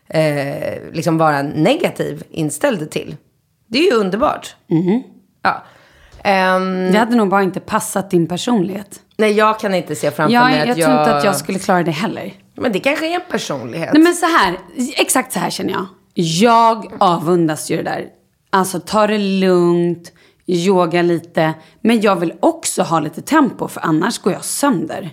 [0.08, 3.16] eh, liksom vara negativ inställd till.
[3.68, 4.56] Det är ju underbart.
[5.44, 5.64] Ja.
[6.24, 9.00] Ehm, Det hade nog bara inte passat din personlighet.
[9.18, 11.60] nej, jag kan inte se framför Ja, mig jag, att tror inte att jag skulle
[11.60, 12.34] klara det heller.
[12.56, 13.90] Men det kanske är en personlighet.
[13.94, 14.58] Nej men så här,
[14.98, 15.86] exakt så här känner jag.
[16.14, 18.06] Jag avundas ju det där.
[18.50, 20.12] Alltså ta det lugnt,
[20.48, 21.54] yoga lite.
[21.82, 25.10] Men jag vill också ha lite tempo för annars går jag sönder.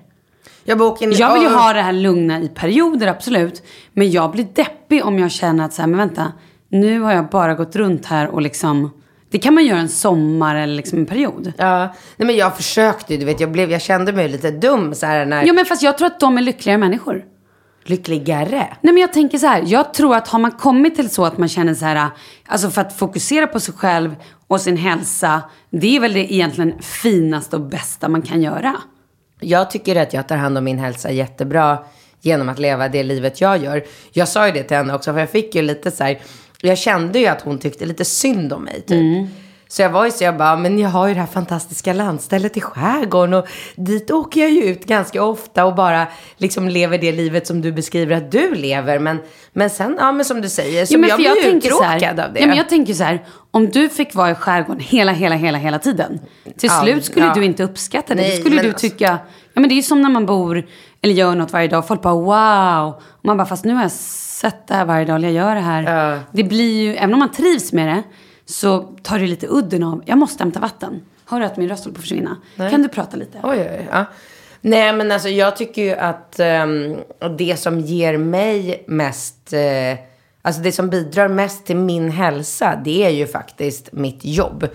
[0.65, 3.63] jag, ner- Jag vill ju ha det här lugna i perioder, absolut.
[3.93, 6.33] Men jag blir deppig om jag känner att så här, men vänta,
[6.69, 8.91] nu har jag bara gått runt här och liksom...
[9.37, 11.53] Det kan man göra en sommar eller liksom en period.
[11.57, 14.95] Ja, nej men jag försökte ju, du vet, jag, blev, jag kände mig lite dum
[14.95, 15.45] så här när...
[15.45, 17.25] Ja men fast jag tror att de är lyckligare människor.
[17.85, 18.77] Lyckligare?
[18.81, 21.39] Nej men jag tänker så här, jag tror att har man kommit till så att
[21.39, 22.11] man känner så här,
[22.47, 26.83] alltså för att fokusera på sig själv och sin hälsa, det är väl det egentligen
[26.83, 28.77] finaste och bästa man kan göra.
[29.41, 31.79] Jag tycker att jag tar hand om min hälsa jättebra
[32.21, 33.85] genom att leva det livet jag gör.
[34.13, 36.19] Jag sa ju det till henne också, för jag fick ju lite så här,
[36.61, 39.29] jag kände ju att hon tyckte lite synd om mig typ.
[39.69, 42.57] Så jag var ju så, jag bara, men jag har ju det här fantastiska landstället
[42.57, 47.13] i skärgården och dit åker jag ju ut ganska ofta och bara liksom lever det
[47.13, 48.99] livet som du beskriver att du lever.
[48.99, 49.19] Men,
[49.53, 52.33] men sen, ja men som du säger, så Ja, men jag blir ju uttråkad av
[52.33, 52.41] det.
[52.41, 55.59] Ja, men jag tänker så här, om du fick vara i skärgården hela, hela, hela,
[55.59, 56.21] hela tiden.
[56.59, 57.35] Till Ja, slut skulle ja.
[57.35, 58.21] du inte uppskatta det.
[58.21, 59.19] Nej, Då skulle du alltså- tycka,
[59.55, 60.67] ja men det är ju som när man bor
[61.03, 61.87] eller gör något varje dag.
[61.89, 62.95] Folk bara wow.
[62.99, 63.93] Och man bara, fast nu har jag
[64.37, 66.21] sett det här varje dag, jag gör det här.
[66.33, 68.03] Det blir ju, även om man trivs med det,
[68.47, 71.01] så tar det lite udden av, jag måste hämta vatten.
[71.25, 72.37] Hör du att min röst håller på att försvinna?
[72.57, 73.39] Kan du prata lite?
[73.43, 74.05] Oj, oj, oj, ja.
[74.61, 76.97] Nej, men alltså jag tycker ju att ehm,
[77.39, 79.99] det som ger mig mest, eh,
[80.43, 84.69] alltså det som bidrar mest till min hälsa, det är ju faktiskt mitt jobb.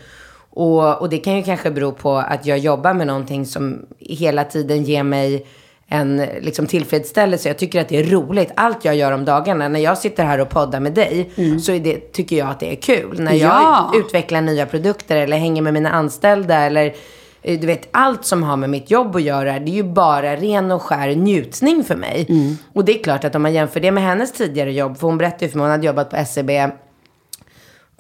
[0.50, 4.43] Och, och det kan ju kanske bero på att jag jobbar med någonting som hela
[4.43, 5.47] tiden ger mig
[5.91, 7.47] en liksom, tillfredsställelse.
[7.49, 8.51] Jag tycker att det är roligt.
[8.56, 11.30] Allt jag gör om dagarna, när jag sitter här och poddar med dig,
[11.62, 13.19] så är det, tycker jag att det är kul.
[13.21, 13.91] När jag Ja.
[13.95, 16.93] utvecklar nya produkter eller hänger med mina anställda eller
[17.41, 20.36] eh, du vet, allt som har med mitt jobb att göra, det är ju bara
[20.36, 22.27] ren och skär njutning för mig.
[22.73, 25.17] Och det är klart att om man jämför det med hennes tidigare jobb, för hon
[25.17, 26.69] berättade ju för mig, hon hade jobbat på SCB,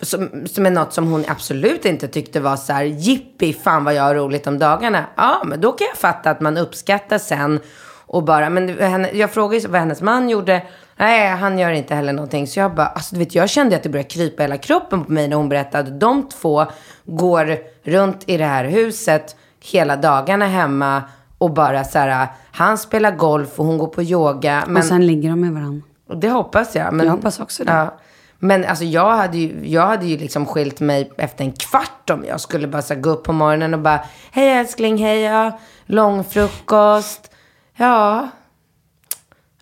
[0.01, 3.93] som, som är något som hon absolut inte tyckte var så här, jippi, fan vad
[3.93, 5.05] jag har roligt om dagarna.
[5.15, 7.59] Ja, men då kan jag fatta att man uppskattar sen
[8.05, 10.61] och bara, men henne, jag frågade ju vad hennes man gjorde.
[10.97, 12.47] Nej, han gör inte heller någonting.
[12.47, 15.11] Så jag bara, alltså du vet, jag kände att det började krypa hela kroppen på
[15.11, 15.91] mig när hon berättade.
[15.91, 16.65] De två
[17.05, 21.03] går runt i det här huset hela dagarna hemma
[21.37, 24.63] och bara så här, han spelar golf och hon går på yoga.
[24.67, 25.81] Men, Och sen ligger de med varandra.
[26.15, 26.93] det hoppas jag.
[26.93, 27.71] Men, Jag hoppas också det.
[27.71, 27.97] Ja.
[28.43, 32.25] Men alltså jag hade ju, jag hade ju liksom skilt mig efter en kvart om
[32.25, 36.23] jag skulle bara så gå upp på morgonen och bara, hej älskling, hej ja, lång
[36.23, 37.31] frukost,
[37.77, 38.29] ja.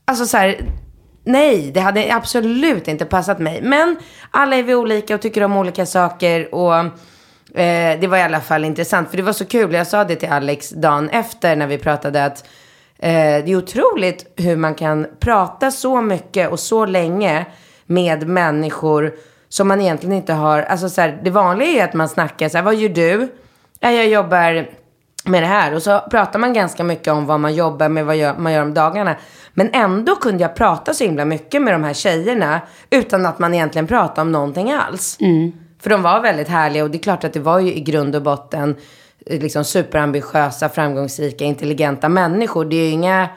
[0.05, 0.61] Alltså så här,
[1.23, 3.61] nej, det hade absolut inte passat mig.
[3.61, 3.97] Men
[4.31, 6.75] alla är vi olika och tycker om olika saker och
[7.59, 9.09] eh, det var i alla fall intressant.
[9.09, 12.25] För det var så kul, jag sa det till Alex dagen efter när vi pratade
[12.25, 12.47] att
[12.99, 13.11] eh,
[13.45, 17.45] det är otroligt hur man kan prata så mycket och så länge
[17.89, 19.13] med människor
[19.49, 22.57] som man egentligen inte har, alltså så här, det vanliga är att man snackar så
[22.57, 23.27] här, vad gör du?
[23.79, 24.67] Ja, jag jobbar
[25.25, 25.73] med det här.
[25.73, 28.73] Och så pratar man ganska mycket om vad man jobbar med, vad man gör om
[28.73, 29.15] dagarna.
[29.53, 33.53] Men ändå kunde jag prata så himla mycket med de här tjejerna utan att man
[33.53, 35.17] egentligen pratade om någonting alls.
[35.81, 38.15] För de var väldigt härliga och det är klart att det var ju i grund
[38.15, 38.75] och botten
[39.25, 42.65] eh, liksom superambitiösa, framgångsrika, intelligenta människor.
[42.65, 43.27] Det är ju inga,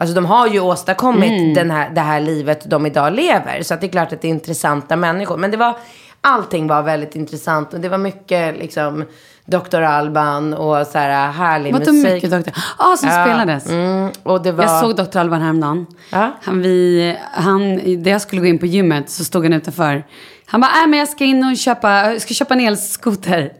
[0.00, 3.62] alltså de har ju åstadkommit den här, det här livet de idag lever.
[3.62, 5.36] Så det är klart att det är intressanta människor.
[5.36, 5.78] Men det var,
[6.20, 9.04] allting var väldigt intressant och det var mycket liksom
[9.44, 9.82] Dr.
[9.82, 12.12] Alban och så här härlig Vadå musik.
[12.12, 12.50] mycket Dr.
[12.76, 13.70] Ah, som spelades.
[13.70, 14.64] Mm, och det var...
[14.64, 15.18] Jag såg Dr.
[15.18, 15.86] Alban häromdagen.
[16.12, 16.30] Ja.
[16.42, 20.04] Han, vi, han, där jag skulle gå in på gymmet så stod han utanför.
[20.46, 23.52] Han bara, äh, men jag ska in och köpa, jag ska köpa en elskoter.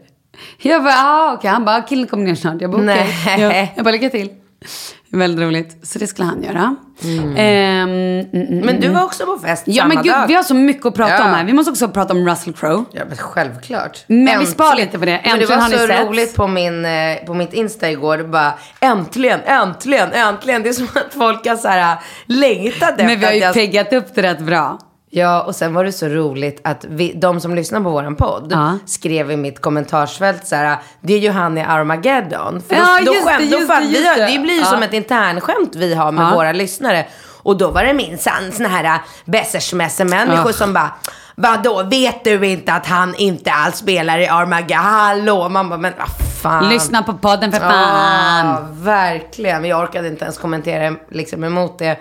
[0.57, 1.49] Jag bara, ah, okej.
[1.49, 2.61] Han bara, killen kommer ner snart.
[2.61, 3.07] Jag bara, okej.
[3.25, 3.41] Nej.
[3.41, 4.29] Jag, jag bara, lycka till.
[5.11, 5.87] Väldigt roligt.
[5.87, 6.75] Så det skulle han göra.
[7.03, 8.93] Ehm, mm, mm, Men du mm.
[8.93, 10.27] var också på fest Ja samma men gud, dag.
[10.27, 11.25] vi har så mycket att prata Ja.
[11.25, 11.43] om här.
[11.43, 12.83] Vi måste också prata om Russell Crowe.
[12.91, 14.03] Ja, men självklart.
[14.07, 15.11] Men vi sparar lite på det.
[15.11, 16.07] Men det Äntligen var har ni så sett.
[16.07, 18.17] roligt på, min, eh, på mitt Insta igår.
[18.17, 20.63] Det bara, äntligen, äntligen, äntligen.
[20.63, 23.53] Det är som att folk har så här längtat efter Men vi har ju jag...
[23.53, 24.79] peggat upp det rätt bra.
[25.11, 28.47] Ja, och sen var det så roligt att vi, de som lyssnar på våran podd
[28.51, 28.77] Ja.
[28.85, 32.61] skrev i mitt kommentarsfält så här, det är ju han i Armageddon.
[32.67, 34.25] För då, Ja, då det, skämt, då just fan, det, vi det.
[34.31, 34.65] det blir ju Ja.
[34.65, 36.35] som ett internskämt vi har med Ja.
[36.35, 37.05] våra lyssnare.
[37.43, 38.95] Och då var det minsann såna här äh,
[39.25, 40.53] besserschmässer-människor Ja.
[40.53, 40.91] som bara,
[41.35, 44.77] vadå, vet du inte att han inte alls spelar i Armageddon?
[44.85, 45.49] Hallå?
[45.49, 46.09] Man bara, men vad
[46.41, 46.69] fan.
[46.69, 48.45] Lyssna på podden för fan.
[48.47, 49.65] Ja, verkligen.
[49.65, 51.97] Jag orkade inte ens kommentera liksom, emot det.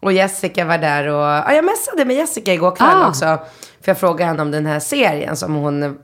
[0.00, 3.08] Och Jessica var där och ja, jag messade med Jessica igår kväll Ah.
[3.08, 3.24] också.
[3.80, 5.98] För jag frågade henne om den här serien som hon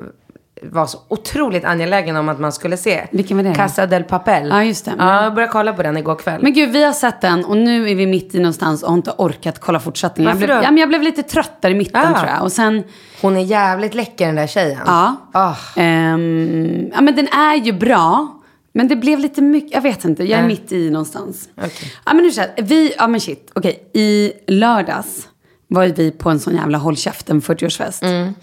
[0.63, 3.07] var så otroligt angelägen om att man skulle se.
[3.11, 3.55] Vilken var det?
[3.55, 4.49] Casa del Papel.
[4.49, 4.93] Ja, just det.
[4.99, 6.43] Ja, jag började kolla på den igår kväll.
[6.43, 8.97] Men gud, vi har sett den och nu är vi mitt i någonstans och har
[8.97, 10.29] inte orkat kolla fortsättningen.
[10.29, 10.63] Jag Varför blev, då?
[10.65, 12.19] ja, men jag blev lite trött där i mitten Ah.
[12.21, 12.43] tror jag.
[12.43, 12.83] Och sen,
[13.23, 14.79] Hon är jävligt läcker den där tjejen.
[14.87, 15.17] ja.
[15.33, 15.55] Ah.
[15.77, 18.29] Ehm, ja men den är ju bra.
[18.77, 20.49] Men det blev lite mycket, jag vet inte, jag är Nej.
[20.49, 21.49] mitt i någonstans.
[21.57, 21.93] Okej.
[22.07, 23.91] Ja men nu så här, vi, ja men shit, okej.
[23.93, 25.29] I lördags
[25.69, 28.05] var vi på en sån jävla håll käften 40-årsfest.
[28.05, 28.35] Mm.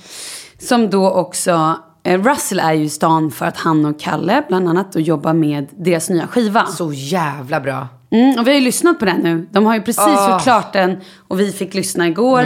[0.60, 4.70] Som då också, eh, Russell är ju i stan för att han och Kalle bland
[4.70, 6.66] annat och jobbar med deras nya skiva.
[6.66, 7.88] Så jävla bra.
[8.12, 9.48] Mm, och vi har ju lyssnat på den nu.
[9.52, 10.32] De har ju precis Åh.
[10.32, 10.98] gjort klart den
[11.28, 12.40] och vi fick lyssna igår.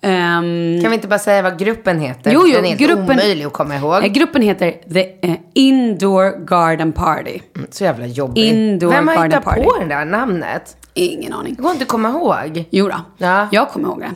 [0.00, 2.30] Ehm, Kan vi inte bara säga vad gruppen heter?
[2.32, 4.02] Jo, jo, den är helt gruppen- omöjlig att komma ihåg.
[4.04, 7.38] gruppen heter The eh, Indoor Garden Party.
[7.70, 8.44] Så jävla jobbig.
[8.44, 9.62] Indoor Vem har hittat Party.
[9.62, 10.76] på det där namnet?
[10.94, 11.54] Ingen aning.
[11.54, 12.64] Det går inte att komma ihåg.
[12.70, 12.96] Jo då.
[13.18, 13.48] Ja.
[13.52, 14.10] jag kommer ihåg det.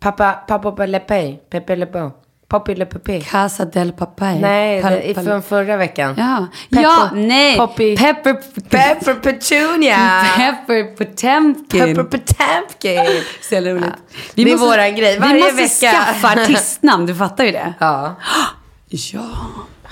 [0.00, 0.72] Pappa, pappa
[1.08, 2.10] Pay, Pepe Le Peau,
[2.50, 3.20] Poppy Le Pepe.
[3.20, 4.40] Casa del Papay.
[4.40, 6.14] Nej, Pal- pal- från förra veckan.
[6.18, 7.56] Ja, Pepper- ja nej.
[7.56, 7.96] Poppy.
[7.96, 8.34] Pepper,
[8.68, 10.24] Pepper Petunia.
[10.36, 11.80] Pepper Potemkin.
[11.80, 13.22] Pepper Potemkin.
[13.42, 13.94] Så jävla roligt.
[14.34, 15.18] Det är våran grej.
[15.18, 15.96] Varje vi måste vecka.
[15.96, 17.74] skaffa artistnamn, du fattar ju det.
[17.78, 18.16] Ja.
[18.92, 19.20] Ja.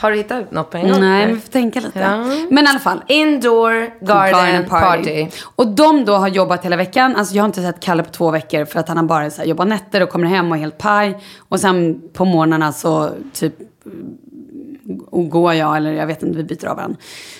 [0.00, 1.00] Har du hittat ut något på en gång?
[1.00, 1.98] Nej, men vi får tänka lite.
[1.98, 2.16] Ja.
[2.50, 3.02] Men i alla fall.
[3.06, 5.26] Indoor Garden, Party.
[5.56, 7.16] Och de då har jobbat hela veckan.
[7.16, 9.40] Alltså jag har inte sett Kalle på två veckor för att han har bara så
[9.40, 11.18] här, jobbat nätter och kommer hem och är helt paj.
[11.38, 13.54] Och sen på morgnarna så typ
[15.10, 16.98] och går jag eller jag vet inte, vi byter av varandra.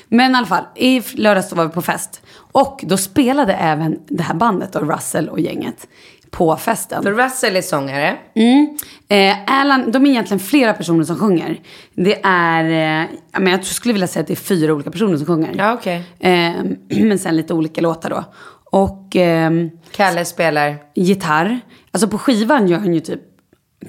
[0.09, 2.23] Men i alla fall, i lördags så var vi på fest.
[2.53, 5.89] Och då spelade även det här bandet då, Russell och gänget,
[6.31, 7.03] på festen.
[7.03, 8.17] För Russell är sångare.
[8.35, 8.79] Mm.
[9.09, 11.61] Eh, Alan, de är egentligen flera personer som sjunger.
[11.95, 13.09] Det är, eh,
[13.41, 15.55] men jag skulle vilja säga att det är fyra olika personer som sjunger.
[15.59, 16.03] Ja, okej.
[16.19, 16.53] Eh,
[16.89, 18.25] men sen lite olika låtar då.
[18.71, 20.77] Och ehm, Kalle spelar.
[20.95, 21.61] gitarr.
[21.91, 23.21] Alltså på skivan gör han ju typ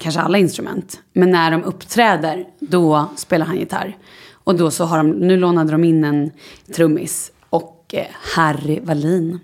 [0.00, 1.00] kanske alla instrument.
[1.12, 3.96] Men när de uppträder, då spelar han gitarr.
[4.32, 6.30] Och då så har de, nu lånade de in en
[6.76, 7.32] trummis.
[7.50, 9.40] Och eh, Harry Wallin.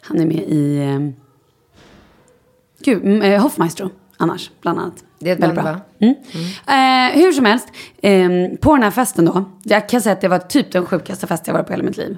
[0.00, 1.21] Han är med i, eh,
[2.84, 5.04] gud, mm, eh, Hoffmaestro annars, bland annat.
[5.18, 5.72] Det är ett Väldigt band, bra.
[5.72, 6.16] va?
[6.66, 7.12] Mm.
[7.12, 7.68] Eh, hur som helst,
[8.02, 9.44] eh, på den här festen då.
[9.62, 11.96] Jag kan säga att det var typ den sjukaste fest jag varit på hela mitt
[11.96, 12.16] liv.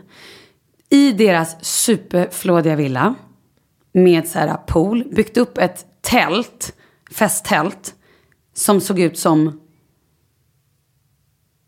[0.91, 3.15] I deras superflådiga villa.
[3.93, 5.05] Med så här pool.
[5.13, 6.73] Byggt upp ett tält.
[7.11, 7.95] Festtält.
[8.55, 9.61] Som såg ut som...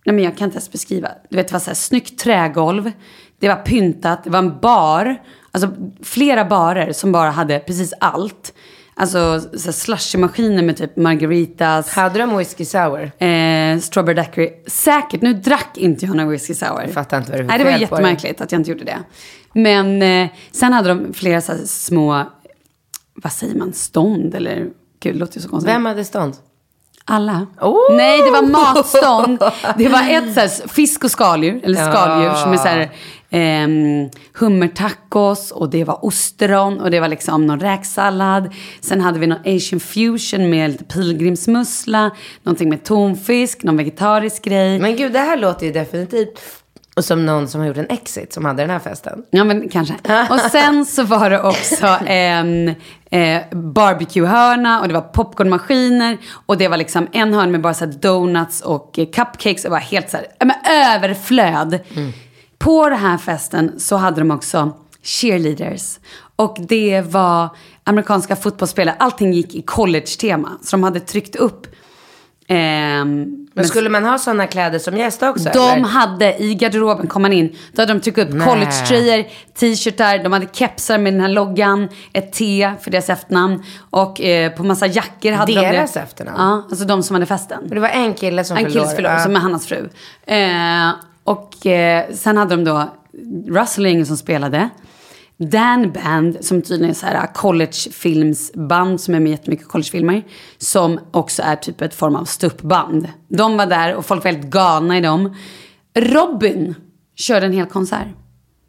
[0.07, 1.09] Nej men jag kan inte ens beskriva.
[1.30, 2.92] Du vet det var så här snyggt trägolv.
[3.38, 4.24] Det var pyntat.
[4.24, 5.22] Det var en bar.
[5.51, 5.70] Alltså
[6.03, 8.53] flera barer som bara hade precis allt.
[8.99, 9.40] Alltså
[9.72, 11.94] slushymaskiner med typ margaritas.
[11.94, 13.03] Hade de whisky sour?
[13.22, 14.51] Eh, strawberry daiquiri.
[14.66, 15.22] Säkert.
[15.22, 16.80] Nu drack inte jag någon whisky sour.
[16.80, 17.80] Jag fattar inte vad det för Nej, det var på det.
[17.82, 18.99] jättemärkligt att jag inte gjorde det.
[19.53, 22.24] Men eh, sen hade de flera så små,
[23.14, 24.57] vad säger man, stånd eller,
[25.01, 25.74] gud det låter ju så konstigt.
[25.74, 26.34] Vem hade stånd?
[27.05, 27.47] Alla.
[27.61, 27.97] Oh!
[27.97, 29.38] Nej, det var matstånd.
[29.78, 31.90] Det var ett så här, fisk och skaldjur, eller Ja.
[31.92, 32.90] skaldjur som är så här,
[33.37, 38.55] ehm, hummertacos och det var ostron och det var liksom någon räksallad.
[38.80, 42.11] Sen hade vi någon asian fusion med lite pilgrimsmussla,
[42.43, 44.78] någonting med tonfisk, någon vegetarisk grej.
[44.78, 46.41] Men gud, det här låter ju definitivt
[47.03, 49.22] som någon som har gjort en exit som hade den här festen.
[49.30, 49.95] Ja, men kanske.
[50.30, 52.74] Och sen så var det också en
[53.11, 56.18] eh, barbecue-hörna och det var popcornmaskiner.
[56.47, 59.62] Och det var liksom en hörna med bara så donuts och eh, cupcakes.
[59.62, 60.57] Det var helt så här, men
[60.95, 61.80] överflöd.
[62.59, 65.99] På den här festen så hade de också cheerleaders.
[66.37, 67.49] Och det var
[67.85, 68.97] amerikanska fotbollsspelare.
[68.99, 70.51] Allting gick i college-tema.
[70.63, 71.67] Så de hade tryckt upp
[72.49, 75.51] ehm, Men skulle man ha sådana kläder som gäst också?
[75.53, 75.85] de eller?
[75.85, 80.47] hade i garderoben, kom man in, då hade de tryckt upp collegetröjor, t-shirtar, de hade
[80.53, 85.33] kepsar med den här loggan, ett T för deras efternamn och eh, på massa jackor
[85.33, 86.37] hade de Deras efternamn?
[86.39, 87.69] Ja, alltså de som hade festen.
[87.69, 89.19] Det var en kille som En fyllde kille år, Ja.
[89.23, 89.89] som är Hannas fru.
[90.27, 90.91] Eh,
[91.27, 92.89] Och eh, sen hade de då
[93.47, 94.68] Russell och ingen som spelade.
[95.37, 100.22] Dan Band, som tydligen är så här collegefilmsband som är med jättemycket collegefilmer.
[100.59, 103.09] Som också är typ ett form av ståuppband.
[103.29, 105.37] De var där och folk var väldigt galna i dem.
[105.95, 106.74] Robin
[107.14, 108.09] körde en hel konsert.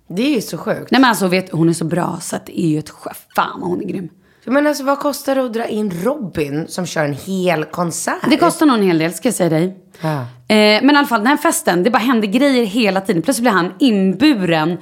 [0.10, 0.92] Det är ju så sjukt.
[0.92, 2.92] Nej men alltså vet, hon är så bra så att det är ju ett
[3.36, 4.10] Fan vad hon är grym.
[4.52, 8.30] Men alltså vad kostar det att dra in Robin som kör en hel konsert?
[8.30, 9.78] Det kostar nog en hel del ska jag säga dig.
[10.02, 10.20] Ja.
[10.56, 13.22] Eh, men i alla fall den här festen, det bara hände grejer hela tiden.
[13.22, 14.78] Plötsligt blev han inburen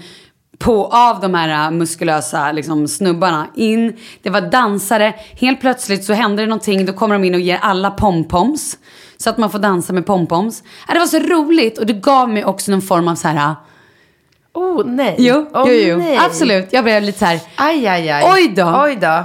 [0.58, 3.98] på, av de här äh, muskulösa liksom, snubbarna in.
[4.22, 5.14] Det var dansare.
[5.40, 6.86] Helt plötsligt så hände det någonting.
[6.86, 8.78] Då kommer de in och ger alla pompoms.
[9.18, 10.64] Så att man får dansa med pompoms.
[10.88, 13.56] Äh, det var så roligt och det gav mig också någon form av så här...
[14.56, 15.16] Oh nej.
[15.18, 15.98] Jo, oh, jo, jo.
[15.98, 16.18] Nej.
[16.18, 16.68] Absolut.
[16.72, 17.40] Jag blev lite så här...
[17.56, 18.24] Aj, aj, aj.
[18.34, 18.82] Oj då.
[18.84, 19.24] Oj då.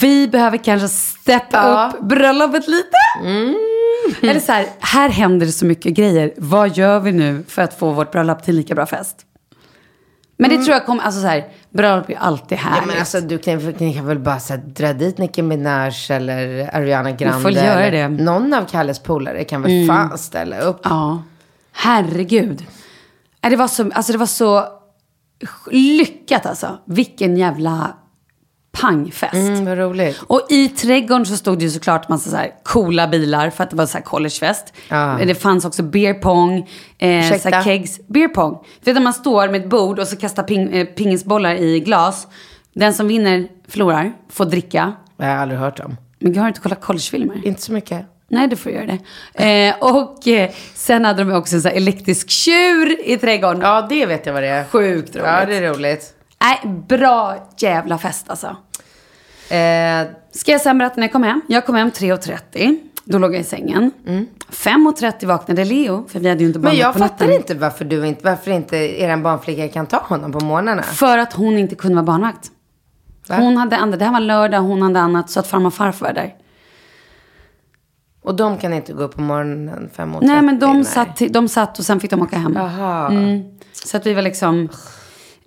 [0.00, 1.92] Vi behöver kanske steppa Ja.
[1.94, 2.96] upp bröllopet lite.
[4.22, 6.32] Eller så här, här händer det så mycket grejer.
[6.36, 9.16] Vad gör vi nu för att få vårt bröllop till lika bra fest?
[10.36, 12.80] Men det tror jag kommer, alltså så här, bröllop är alltid härligt.
[12.82, 15.92] Ja, men alltså, du kan, ni kan väl bara så här, dra dit Nicki Minaj
[16.08, 17.42] eller Ariana Grande.
[17.42, 17.98] får göra det.
[17.98, 18.24] Mm.
[18.24, 20.80] Någon av Kalles polare kan väl fan ställa upp.
[20.84, 21.22] Ja,
[21.72, 22.64] herregud.
[23.42, 24.66] Nej, Det var så, alltså det var så
[25.70, 26.78] lyckat alltså.
[26.86, 27.96] Vilken jävla
[28.80, 29.34] pangfest.
[29.34, 30.22] Mm, vad roligt.
[30.26, 33.70] Och i trädgården så stod det ju såklart massa så här coola bilar för att
[33.70, 34.72] det var så här collegefest.
[34.88, 36.58] Men Det fanns också beer pong,
[36.98, 37.48] eh, så Ursäkta?
[37.50, 38.00] här kegs.
[38.08, 38.58] Beer pong.
[38.80, 41.80] Du vet när man står med ett bord och så kastar ping, eh, pingisbollar i
[41.80, 42.26] glas.
[42.74, 44.92] Den som vinner förlorar, får dricka.
[45.16, 45.96] Jag har aldrig hört om.
[46.18, 47.46] Men jag har inte kollat collegefilmer.
[47.46, 48.06] Inte så mycket.
[48.32, 48.86] Nej, du får göra
[49.34, 49.68] det.
[49.68, 53.60] Eh, och eh, sen hade de också en så här elektrisk tjur i trädgården.
[53.62, 54.64] Ja, det vet jag vad det är.
[54.64, 55.26] Sjukt roligt.
[55.26, 56.14] Ja, det är roligt.
[56.40, 58.46] Nej, bra jävla fest alltså.
[59.54, 61.40] Eh, Ska jag sen berätta när jag kom hem?
[61.48, 62.78] Jag kom hem 3.30.
[63.04, 63.90] Då låg jag i sängen.
[64.50, 66.76] 5.30 vaknade Leo, för vi hade ju inte barn Mm.
[66.78, 67.40] men jag på fattar natten.
[67.40, 70.82] inte varför du inte, varför inte eran barnflicka kan ta honom på morgnarna.
[70.82, 72.50] För att hon inte kunde vara barnvakt.
[73.28, 73.36] Va?
[73.36, 76.06] Hon hade andra, det här var lördag, hon hade annat, så att farmor och farfar
[76.06, 76.34] var där.
[78.22, 80.84] Och de kan inte gå upp på morgonen fem och Nej, men de nej.
[80.84, 82.52] satt, de satt och sen fick de åka hem.
[82.56, 83.08] Jaha.
[83.10, 83.42] Mm.
[83.72, 84.68] Så att vi var liksom...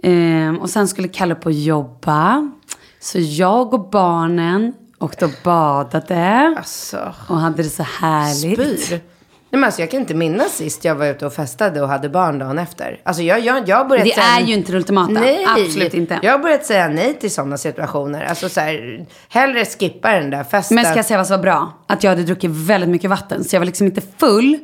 [0.03, 2.51] ehm, och sen skulle Kalle på jobba.
[2.99, 6.55] Så jag och barnen åkte och badade.
[6.57, 7.13] Alltså.
[7.29, 8.79] Och hade det så härligt.
[8.85, 9.01] Spyr.
[9.49, 12.09] Nej, men alltså, jag kan inte minnas sist jag var ute och festade och hade
[12.09, 12.99] barn dagen efter.
[13.03, 14.25] Alltså, jag, jag, jag börjat Det säga...
[14.25, 15.11] är ju inte det ultimata.
[15.11, 16.19] Nej, Absolut inte.
[16.23, 18.25] Jag har börjat säga nej till sådana situationer.
[18.25, 20.75] Alltså så här, hellre skippa den där festen.
[20.75, 21.73] Men ska jag säga vad som var bra?
[21.87, 23.43] Att jag hade druckit väldigt mycket vatten.
[23.43, 24.57] Så jag var liksom inte full.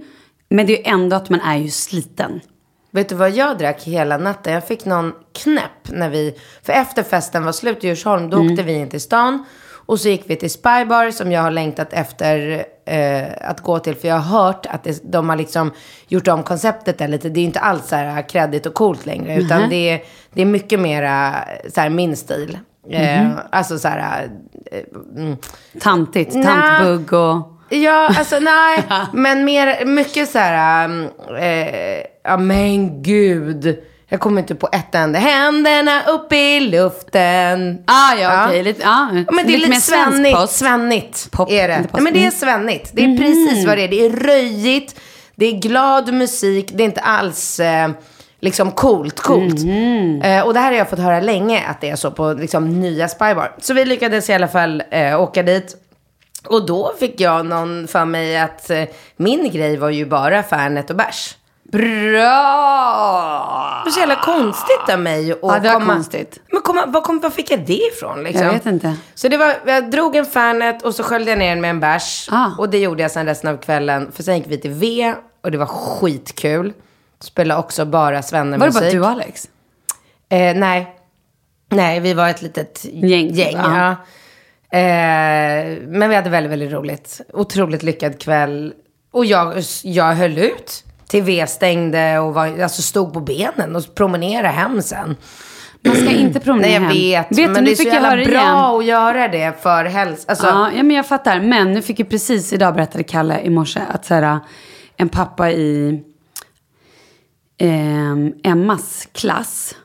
[0.50, 2.40] Men det är ju ändå att man är ju sliten.
[2.92, 4.54] Vet du vad jag drack hela natten?
[4.54, 5.14] Jag fick någon
[5.44, 6.36] knäpp när vi...
[6.64, 8.52] För efter festen var slut i Djursholm, då Mm.
[8.52, 9.46] åkte vi in till stan.
[9.92, 13.96] Och så gick vi till Spybar som jag har längtat efter eh, att gå till.
[13.96, 15.72] För jag har hört att det, de har liksom
[16.08, 17.30] gjort om konceptet där lite.
[17.30, 19.36] Det är inte alls så här kreddigt och coolt längre.
[19.36, 20.02] Utan det, är,
[20.34, 21.36] det är mycket mera
[21.74, 22.58] så här min stil.
[22.90, 24.30] Eh, alltså så här...
[24.72, 24.84] Eh,
[25.18, 25.38] mm.
[25.82, 26.44] Tantigt.
[26.44, 27.54] Tantbugg och...
[27.70, 28.84] Ja, alltså nej.
[29.14, 30.90] men mer, mycket så här,
[31.40, 33.84] eh, ja men gud.
[34.14, 35.20] Jag kommer inte på ett enda.
[35.20, 37.78] Händerna upp i luften.
[37.88, 38.64] Ah, ja, okej.
[38.64, 39.10] Lite, ja.
[39.28, 40.50] Ja, men det är lite svensk svennigt.
[40.50, 41.86] Svennigt Pop, är det.
[41.94, 42.32] Nej, men det är Mm.
[42.32, 42.90] svennigt.
[42.94, 43.88] Det är precis vad det är.
[43.88, 45.00] Det är röjigt.
[45.36, 46.72] Det är glad musik.
[46.74, 47.90] Det är inte alls eh,
[48.40, 49.60] liksom coolt, coolt.
[50.24, 52.80] Eh, och det här har jag fått höra länge att det är så på liksom,
[52.80, 53.56] nya Spybar.
[53.62, 55.76] Så vi lyckades i alla fall eh, åka dit.
[56.48, 58.84] Och då fick jag någon för mig att eh,
[59.18, 61.36] min grej var ju bara Fernet och bärs.
[61.72, 61.82] Bra!
[63.84, 65.94] Det var så jävla konstigt av mig att Ja, det var komma...
[65.94, 66.40] konstigt.
[66.52, 68.46] Men komma, var, kom, var fick jag det ifrån liksom?
[68.46, 68.96] Jag vet inte.
[69.16, 71.80] Så det var, jag drog en Fernet och så sköljde jag ner den med en
[71.80, 72.28] bärs.
[72.32, 72.48] Ah.
[72.58, 74.12] Och det gjorde jag sen resten av kvällen.
[74.12, 75.14] För sen gick vi till V
[75.44, 76.74] och det var skitkul.
[77.20, 78.82] Spelade också bara Var det svennemusik.
[78.82, 79.50] bara du och Alex?
[80.30, 80.96] Eh, nej.
[81.70, 83.56] Nej, vi var ett litet Gäng, gäng.
[83.56, 83.96] ja.
[84.72, 84.78] ja.
[84.78, 87.22] Eh, men vi hade väldigt, väldigt roligt.
[87.34, 88.74] Otroligt lyckad kväll.
[89.12, 89.54] Och jag,
[89.84, 94.82] jag höll ut till V stängde och var, alltså stod på benen och promenerade hem
[94.82, 95.16] sen.
[95.84, 97.28] Man ska inte promenera Nej, jag hem.
[97.30, 97.38] vet.
[97.40, 98.56] vet men du, det är så jävla bra igen.
[98.56, 100.24] att göra det för hälsa.
[100.28, 101.42] Alltså, Ja, ja, men jag fattar.
[101.42, 104.40] Men nu fick ju precis idag berättade Kalle i morse att så här,
[104.98, 106.04] en pappa i
[107.58, 109.76] ehm, Emmas klass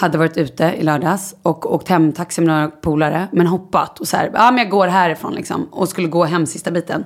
[0.00, 4.08] hade varit ute i lördags och åkt hem taxi med några polare men hoppat och
[4.08, 7.04] så här, ja men jag går härifrån liksom och skulle gå hem sista biten.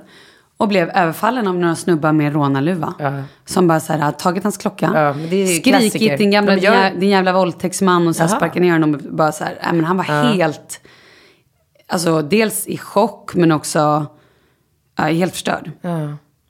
[0.59, 2.93] Och blev överfallen av några snubbar med rånarluva.
[3.45, 4.91] Som bara så här, tagit hans klocka.
[4.93, 5.13] Ja,
[5.89, 8.37] skrikit din, gamla, gör- din, jä- din jävla våldtäktsman och så här, Jaha.
[8.39, 8.99] sparkat ner honom.
[9.11, 10.81] Bara så här, nej, men han var helt,
[11.87, 14.05] alltså dels i chock men också
[14.97, 15.71] ja, helt förstörd.
[15.81, 15.89] Ja,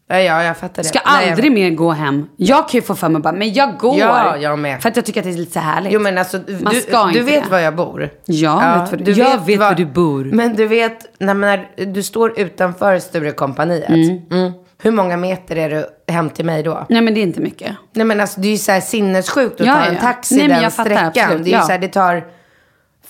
[0.08, 0.90] ja, jag fattar det.
[0.90, 2.28] Ska Nej, jag- aldrig mer gå hem.
[2.38, 4.00] Jag kan ju få för mig bara, men jag går.
[4.00, 4.82] Ja, jag med.
[4.82, 5.92] För att jag tycker att det är lite så härligt.
[5.94, 7.50] Jo men alltså, Man du, ska du inte vet det.
[7.50, 8.10] var jag bor.
[8.26, 10.24] Jag vet var du- jag vet var du bor.
[10.26, 13.90] Men du vet, när, när du står utanför Sturecompagniet.
[13.90, 14.52] Mm.
[14.82, 16.86] Hur många meter är det hem till mig då?
[16.90, 17.72] Nej men det är inte mycket.
[17.94, 20.00] Nej men alltså det är ju så här sinnessjukt att Ja, ta en ja.
[20.02, 21.24] taxi Nej, men den jag fattar, sträckan.
[21.26, 21.62] absolut, det är ju ja.
[21.66, 22.24] så här, det tar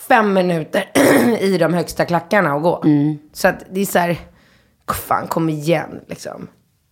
[0.08, 0.84] fem minuter
[1.39, 2.82] i de högsta klackarna att gå.
[2.86, 3.18] Mm.
[3.34, 4.18] Så att det är så här,
[5.08, 6.48] fan kom igen liksom.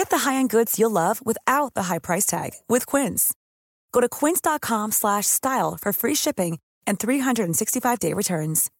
[0.00, 3.34] Get the high-end goods you'll love without the high price tag with Quince.
[3.92, 8.70] Go to quince.com slash style for free shipping and 365-day returns.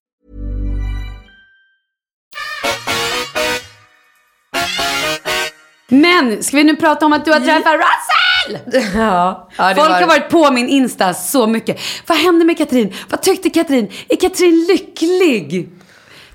[5.88, 8.82] Men, ska vi nu prata om att du har träffat Russell?
[8.98, 10.00] Ja, ja det Folk var...
[10.00, 11.80] har varit på min Insta så mycket.
[12.06, 12.94] Vad hände med Katrin?
[13.08, 13.92] Vad tyckte Katrin?
[14.08, 15.70] Är Katrin lycklig?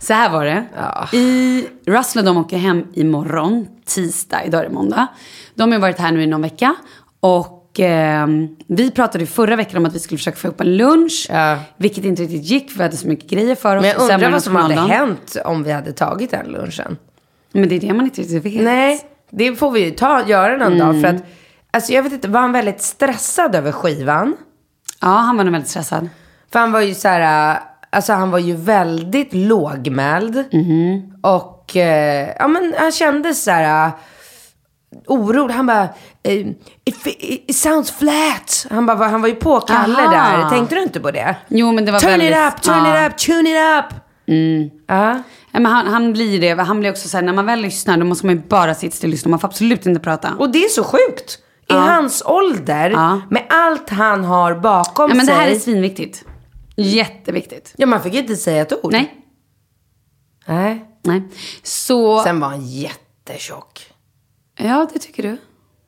[0.08, 0.66] Så här var det.
[1.18, 5.08] I Russell och de åker hem imorgon, tisdag, idag är det måndag.
[5.56, 6.76] De har varit här nu i någon vecka.
[7.20, 8.28] Och eh,
[8.68, 11.28] vi pratade ju förra veckan om att vi skulle försöka få ihop en lunch.
[11.78, 13.82] Vilket inte riktigt gick för vi hade så mycket grejer för oss.
[13.82, 16.98] Men jag sen undrar det vad som hade hänt om vi hade tagit den lunchen.
[17.52, 18.64] Men det är det man inte riktigt vet.
[18.64, 19.02] Nej,
[19.32, 20.80] det får vi ju ta, göra någon Mm.
[20.80, 21.02] dag.
[21.02, 21.24] För att,
[21.72, 24.36] alltså jag vet inte, var han väldigt stressad över skivan?
[25.02, 26.10] Ja, han var nog väldigt stressad.
[26.52, 27.60] För han var ju så här,
[27.96, 30.44] alltså han var ju väldigt lågmäld.
[30.52, 31.14] Mhm.
[31.24, 33.94] Och, eh, ja men han kände så här, äh,
[35.08, 35.54] orolig.
[35.54, 35.88] Han bara,
[36.24, 36.34] eh,
[36.86, 36.98] it,
[37.48, 38.68] it, sounds flat.
[38.70, 40.12] Han, bara, han var ju på Kalle Aha.
[40.12, 40.50] där.
[40.50, 41.36] Tänkte du inte på det?
[41.48, 42.30] Jo, men det var turn väldigt...
[42.30, 43.06] it up, turn ja.
[43.06, 44.00] it up, tune it up.
[44.28, 44.70] Mm.
[44.88, 45.22] Ja.
[45.52, 46.64] Ja, men han, han blir det.
[46.64, 48.96] Han blir också så här, när man väl lyssnar då måste man ju bara sitta
[48.96, 49.30] still och lyssna.
[49.30, 50.30] Man får absolut inte prata.
[50.40, 51.40] Och det är så sjukt.
[51.70, 51.76] I Ja.
[51.80, 52.90] hans ålder,
[53.30, 55.42] med allt han har bakom Ja, men det sig.
[55.42, 56.26] här är svinviktigt.
[56.76, 57.74] Jätteviktigt.
[57.78, 58.92] Ja, man fick inte säga ett ord.
[58.92, 59.26] Nej.
[60.46, 60.86] Nej.
[61.02, 61.24] Nej.
[61.64, 62.24] Så...
[62.24, 63.94] Sen var han jättetjock.
[64.58, 65.38] Ja, det tycker du.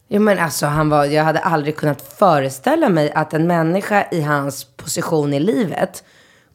[0.07, 4.21] Ja, men alltså han var, jag hade aldrig kunnat föreställa mig att en människa i
[4.21, 6.03] hans position i livet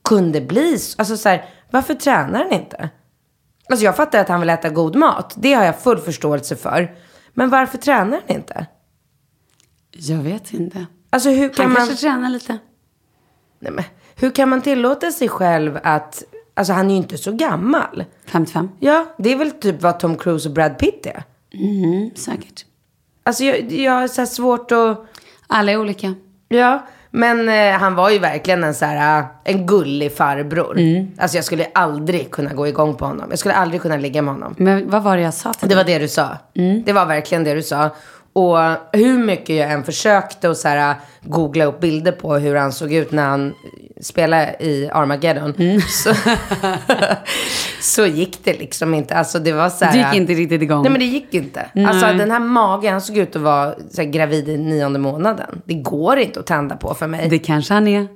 [0.04, 2.90] kunde bli, alltså så här, varför tränar han inte?
[3.68, 6.96] Alltså jag fattar att han vill äta god mat, det har jag full förståelse för.
[7.34, 8.66] Men varför tränar han inte?
[9.90, 10.86] Jag vet inte.
[11.10, 11.86] Alltså hur kan Han man...
[11.86, 12.58] kanske tränar lite.
[13.58, 13.84] Nej, men,
[14.22, 16.22] hur kan man tillåta sig själv att,
[16.54, 18.04] alltså han är ju inte så gammal.
[18.26, 18.68] 55.
[18.80, 21.22] Ja, det är väl typ vad Tom Cruise och Brad Pitt är.
[21.54, 22.64] Mm, säkert.
[23.24, 25.04] Alltså jag, jag har så svårt att...
[25.46, 26.14] Alla är olika.
[26.48, 30.78] Ja, men eh, han var ju verkligen en så här, eh, en gullig farbror.
[30.78, 31.06] Mm.
[31.18, 33.26] Alltså jag skulle aldrig kunna gå igång på honom.
[33.30, 34.54] Jag skulle aldrig kunna ligga med honom.
[34.58, 35.84] Men vad var det jag sa till Det dig?
[35.84, 36.28] var det du sa.
[36.84, 37.90] Det var verkligen det du sa.
[38.32, 38.58] Och
[38.92, 42.92] hur mycket jag än försökte att så här, googla upp bilder på hur han såg
[42.92, 43.54] ut när han
[44.00, 45.80] spelade i Armageddon.
[45.88, 46.14] Så,
[47.80, 49.14] så gick det liksom inte.
[49.14, 50.82] Alltså det var så här, Du gick inte riktigt igång.
[50.82, 51.66] Nej men det gick inte.
[51.72, 51.86] Nej.
[51.86, 55.62] Alltså den här magen, han såg ut att vara så här, gravid i nionde månaden.
[55.64, 57.28] Det går inte att tända på för mig.
[57.28, 58.08] Det kanske han är.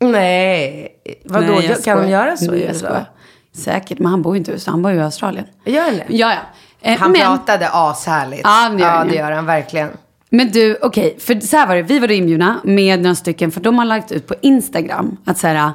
[0.00, 0.88] Nej,
[1.24, 1.52] vadå?
[1.52, 3.04] Nej, kan de göra så i USA?
[3.56, 4.70] Säkert, men han bor ju inte i USA.
[4.70, 5.44] Han bor ju i Australien.
[5.64, 6.04] Gör han det?
[6.08, 6.40] Ja, ja.
[6.80, 8.40] Eh, Han men, pratade ashärligt.
[8.44, 9.88] Ja, det gör ja, det gör han verkligen.
[10.30, 11.82] Men du, okej, för så här var det.
[11.82, 15.38] Vi var då inbjudna med några stycken, för de har lagt ut på Instagram att
[15.38, 15.72] så här,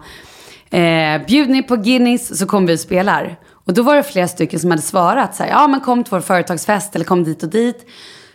[0.69, 3.35] eh, bjud ni på Guinness så kommer vi och spelar.
[3.65, 6.11] Och då var det flera stycken som hade svarat så här, ja men kom till
[6.11, 7.89] vår företagsfest eller kom dit och dit.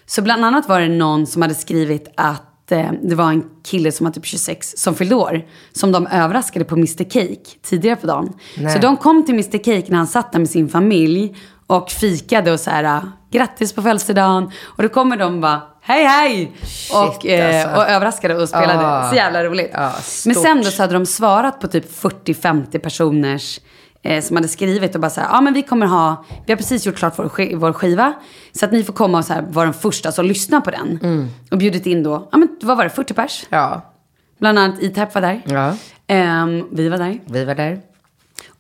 [0.07, 3.93] Så bland annat var det någon som hade skrivit att eh, det var en kille
[3.93, 5.47] som var typ 26 som fyllde år.
[5.73, 8.33] Som de överraskade på Mr Cake tidigare på dagen.
[8.57, 8.73] Nej.
[8.73, 12.53] Så de kom till Mr Cake när han satt där med sin familj och fikade
[12.53, 14.51] och så här, ah, grattis på födelsedagen.
[14.65, 16.53] Och då kommer de bara, hej hej!
[16.93, 17.81] och, eh, alltså.
[17.81, 18.87] och överraskade och spelade.
[18.87, 19.11] Ah.
[19.11, 19.71] Så jävla roligt.
[19.73, 19.93] Ja,
[20.27, 23.61] Men sen då så hade de svarat på typ 40-50 personers
[24.03, 26.57] eh, som hade skrivit och bara så här, ja men vi kommer ha, vi har
[26.57, 28.13] precis gjort klart vår, sk- vår skiva.
[28.53, 30.99] Så att ni får komma och så här, vara den första som lyssnar på den.
[31.03, 31.29] Mm.
[31.51, 33.47] Och bjudit in då, ja men vad var det, 40 pers?
[33.49, 33.93] Ja.
[34.41, 35.43] Bland annat E-Type var där.
[35.47, 35.73] Ja.
[36.07, 37.21] Ehm, vi var där.
[37.25, 37.81] Vi var där.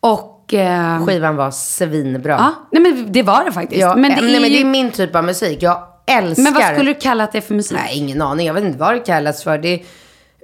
[0.01, 0.55] Och...
[0.55, 2.33] ehm, Skivan var svinbra.
[2.33, 3.81] Ja, nej men det var det faktiskt.
[3.81, 5.63] Ja, men det, nej, är men det ju- är min typ av musik.
[5.63, 6.43] Jag älskar...
[6.43, 7.79] men vad skulle du kalla det för musik?
[7.79, 8.47] Nej, ingen aning.
[8.47, 9.59] Jag vet inte vad det kallas för.
[9.59, 9.83] Det,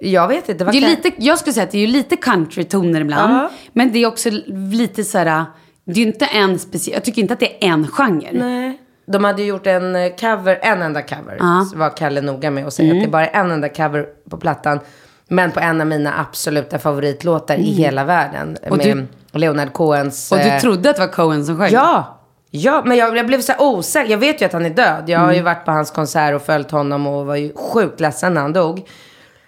[0.01, 0.65] jag vet inte.
[0.65, 3.33] Det är lite, jag skulle säga att det är lite countrytoner ibland.
[3.35, 3.51] Ja.
[3.73, 5.45] Men det är också lite så här,
[5.85, 8.29] det är inte en speciell, jag tycker inte att det är en genre.
[8.33, 8.81] Nej.
[9.07, 11.37] De hade gjort en eh, cover, en enda cover.
[11.41, 11.67] Ja.
[11.75, 12.99] Var Kalle noga med att säga Mm.
[12.99, 14.81] att det är bara en enda cover på plattan.
[15.29, 17.75] Men på en av mina absoluta favoritlåtar i Mm.
[17.75, 18.57] hela världen.
[18.71, 20.33] Och med Leonard Cohens...
[20.33, 21.71] Och du eh, trodde att det var Cohen som sjöng?
[21.73, 22.21] Ja!
[22.51, 24.11] Ja, men jag, jag blev så osäker.
[24.11, 25.05] Jag vet ju att han är död.
[25.07, 28.35] Jag har ju varit på hans konsert och följt honom och var ju sjukt ledsen
[28.35, 28.83] när han dog.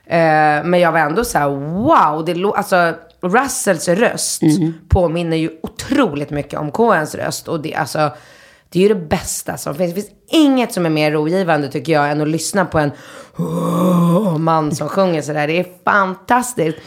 [0.09, 2.25] Eh, men jag var ändå så här, wow.
[2.25, 4.43] Det alltså, Russells röst
[4.89, 7.49] påminner ju otroligt mycket om Cohens röst.
[7.49, 8.11] Och det, alltså,
[8.69, 9.95] det är ju det bästa som finns.
[9.95, 12.91] Det finns inget som är mer rogivande tycker jag än att lyssna på en
[14.45, 15.47] man som sjunger sådär.
[15.47, 16.79] Det är fantastiskt.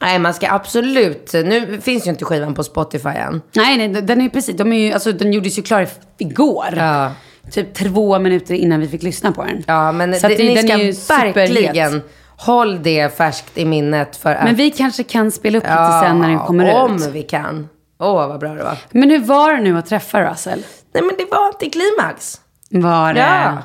[0.00, 1.32] Nej, man ska absolut.
[1.32, 3.40] Nu finns ju inte skivan på Spotify än.
[3.52, 5.88] Nej, nej, den är precis, de är ju, alltså den gjordes ju klar
[6.18, 6.74] igår.
[6.76, 7.12] Ja.
[7.50, 9.64] Typ två minuter innan vi fick lyssna på den.
[9.66, 12.02] Ja, men det, det- ni den ska verkligen
[12.44, 14.44] håll det färskt i minnet för att...
[14.44, 17.06] Men vi kanske kan spela upp lite sen när den kommer om ut.
[17.12, 17.68] vi kan.
[18.00, 18.76] Åh, vad bra det var.
[18.90, 20.62] Men hur var det nu att träffa Russell?
[20.94, 22.40] Nej, men det var antiklimax.
[22.70, 23.20] Var det?
[23.20, 23.58] Ja,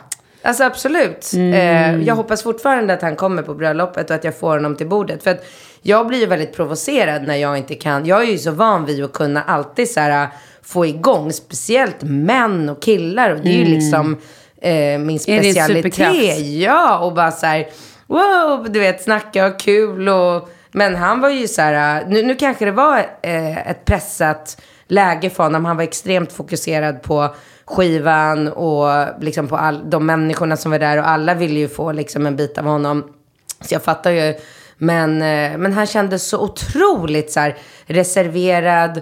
[0.44, 1.32] alltså absolut.
[1.34, 1.54] Mm.
[1.54, 4.88] Eh, jag hoppas fortfarande att han kommer på bröllopet och att jag får honom till
[4.88, 5.24] bordet.
[5.24, 5.46] För att
[5.82, 8.06] jag blir ju väldigt provocerad när jag inte kan.
[8.06, 10.28] Jag är ju så van vid att kunna alltid så här,
[10.64, 13.30] få igång, speciellt män och killar.
[13.30, 13.74] Och det är ju Mm.
[13.74, 14.18] liksom
[14.62, 15.68] eh, min Är det specialitet.
[15.96, 16.40] superkraft?
[16.40, 17.68] Ja, och bara så här,
[18.10, 20.50] wow, du vet, snacka och kul och...
[20.72, 25.30] Men han var ju så här, nu, nu kanske det var eh, ett pressat läge
[25.30, 25.66] för honom.
[25.66, 27.36] Han var extremt fokuserad på
[27.66, 28.88] skivan och
[29.20, 32.36] liksom på all, de människorna som var där och alla ville ju få liksom en
[32.36, 33.14] bit av honom.
[33.62, 34.34] Så jag fattar ju.
[34.78, 39.02] Men, eh, men han kändes så otroligt så här reserverad.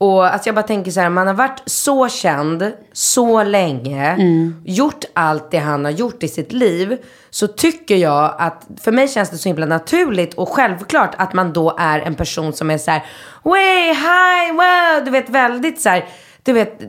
[0.00, 4.16] Och alltså jag bara tänker så här, man har varit så känd så länge,
[4.64, 6.98] gjort allt det han har gjort i sitt liv,
[7.30, 11.52] så tycker jag att, för mig känns det så himla naturligt och självklart att man
[11.52, 13.06] då är en person som är så här,
[13.42, 16.08] way, hi, wow, du vet väldigt så här,
[16.42, 16.80] du vet,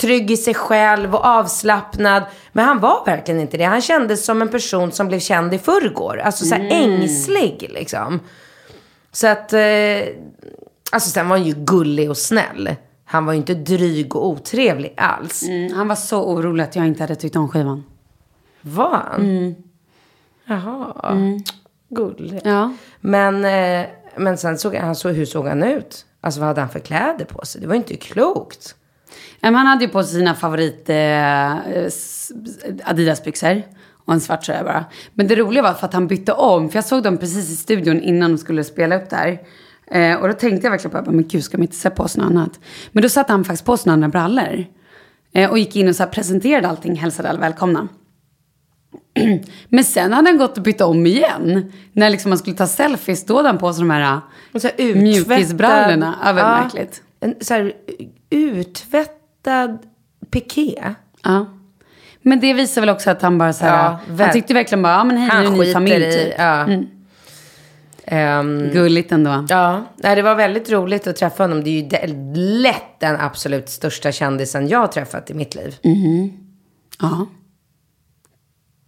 [0.00, 2.22] trygg i sig själv och avslappnad.
[2.52, 3.64] Men han var verkligen inte det.
[3.64, 6.20] Han kändes som en person som blev känd i förrgår.
[6.24, 8.20] Alltså så här ängslig liksom.
[9.12, 9.60] Så att, eh,
[10.92, 12.74] alltså sen var han ju gullig och snäll.
[13.04, 15.42] Han var ju inte dryg och otrevlig alls.
[15.42, 17.84] Mm, han var så orolig att jag inte hade tyckt om skivan.
[18.60, 19.20] Var han?
[19.20, 19.54] Mm.
[20.44, 21.14] Jaha.
[21.88, 22.40] Gullig.
[22.44, 22.72] Ja.
[23.00, 23.86] Men, eh,
[24.16, 26.06] men sen såg han, så, hur såg han ut?
[26.20, 27.60] Alltså vad hade han för kläder på sig?
[27.60, 28.74] Det var inte klokt.
[29.40, 31.56] Men han hade ju på sig sina favorit eh,
[32.84, 33.62] Adidas-byxor.
[34.04, 34.84] Och en svart tröja bara.
[35.14, 36.68] Men det roliga var för att han bytte om.
[36.68, 39.40] För jag såg dem precis i studion innan de skulle spela upp där.
[39.90, 42.22] Eh, och då tänkte jag verkligen på, men gud ska man inte sätta på sig
[42.22, 42.60] något annat?
[42.92, 44.64] Men då satte han faktiskt på sig några andra brallor.
[45.32, 47.88] Eh, och gick in och så presenterade allting, hälsade alla välkomna.
[49.68, 51.72] Men sen hade han gått och bytt om igen.
[51.92, 54.20] När liksom man skulle ta selfies, då hade han på sig de här
[54.60, 56.14] så här mjukisbrallorna.
[56.24, 56.60] Ja, väldigt Ja.
[56.62, 57.02] märkligt.
[57.20, 57.72] En så här
[58.30, 59.78] uttvättad
[60.30, 60.94] piké.
[61.24, 61.46] Ja.
[62.22, 64.82] Men det visar väl också att han bara så här, Ja, han väl- tyckte verkligen
[64.82, 66.34] bara, ja men hej, nu är Han ni familj i, typ.
[66.38, 66.62] ja.
[66.64, 66.86] Mm.
[68.10, 69.44] Ehm, Gulligt ändå.
[69.48, 71.64] Ja, nej, det var väldigt roligt att träffa honom.
[71.64, 75.76] Det är ju de- lätt den absolut största kändisen jag har träffat i mitt liv.
[75.84, 76.30] Mhm.
[77.00, 77.26] Ja.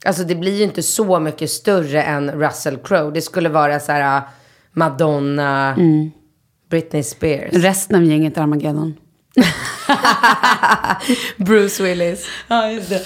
[0.07, 3.11] Alltså det blir ju inte så mycket större än Russell Crowe.
[3.15, 4.29] Det skulle vara så här uh,
[4.73, 6.11] Madonna, Mm.
[6.71, 7.53] Britney Spears.
[7.53, 8.95] Resten av gänget Armageddon.
[11.37, 12.27] Bruce Willis.
[12.49, 13.01] Ja, just det.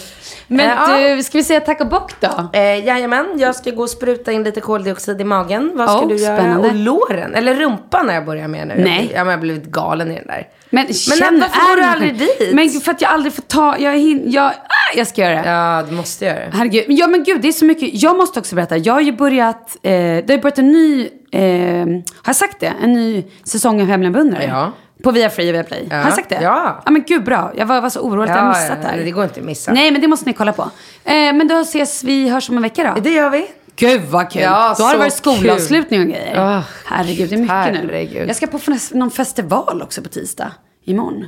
[0.47, 0.71] Men
[1.11, 2.49] Eh, du, ska vi säga tack och bock då?
[2.53, 5.71] Eh, jajamän, jag ska gå och spruta in lite koldioxid i magen.
[5.75, 6.37] Vad ska Oh, du göra?
[6.37, 6.69] spännande.
[6.69, 8.75] Och låren, eller rumpan när jag börjar med nu.
[8.77, 9.11] Nej.
[9.15, 10.49] Jag, jag har blivit galen i den där.
[10.71, 10.87] Men,
[11.21, 12.55] Men varför går du aldrig dit?
[12.55, 15.49] Men för att jag aldrig får ta, jag hin, jag, ah, jag ska göra det.
[15.51, 16.51] Ja, du måste göra det.
[16.55, 16.85] Herregud.
[16.89, 18.03] Ja men gud, det är så mycket.
[18.03, 18.77] Jag måste också berätta.
[18.77, 21.43] Jag har ju börjat, eh, det har ju börjat en ny, eh,
[21.87, 22.73] har jag sagt det?
[22.83, 24.45] En ny säsong av Hemliga beundrare.
[24.45, 24.73] Ja.
[25.05, 25.87] På Via Free och Via Play.
[25.91, 25.97] Ja.
[25.97, 26.39] Har jag sagt det?
[26.43, 26.83] Ja.
[26.85, 27.53] Ja men gud bra.
[27.57, 28.99] Jag var, var så orolig att jag Ja, missat det här.
[28.99, 29.73] det går inte att missa.
[29.73, 30.63] Nej men det måste ni kolla på.
[31.05, 33.01] Eh, men då ses vi, hörs om en vecka då.
[33.01, 33.47] Det gör vi.
[33.77, 34.43] Gud vad kul.
[34.43, 36.39] Ja, då har det varit skolavslutning och grejer.
[36.39, 38.21] Ah, herregud, det är mycket herregud.
[38.23, 38.27] nu.
[38.27, 38.59] Jag ska på
[38.93, 40.53] någon festival också på tisdag.
[40.85, 41.27] Imorgon.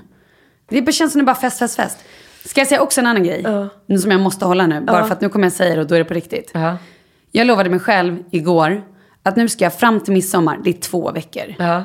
[0.69, 1.99] Det känns som det är bara fest, fest, fest.
[2.45, 3.45] Ska jag säga också en annan grej?
[3.87, 4.81] Nu Som jag måste hålla nu.
[4.81, 5.05] Bara Ja.
[5.05, 6.51] för att nu kommer jag säga det och då är det på riktigt.
[6.55, 6.77] Ja.
[7.33, 8.83] Jag lovade mig själv igår
[9.23, 11.55] att nu ska jag fram till midsommar, det är två veckor.
[11.59, 11.85] Ja.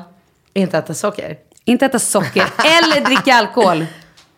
[0.53, 1.37] Inte äta socker.
[1.65, 3.85] Inte äta socker eller dricka alkohol.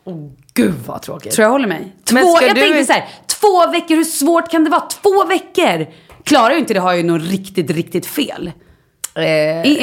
[0.53, 1.31] Gud vad tråkigt.
[1.33, 1.95] Tror jag håller mig.
[2.05, 4.81] Två, jag du- tänkte så här, två veckor, hur svårt kan det vara?
[4.81, 5.87] Två veckor!
[6.23, 8.51] Klarar jag inte det har jag ju nog riktigt, riktigt fel.
[9.15, 9.23] Eh,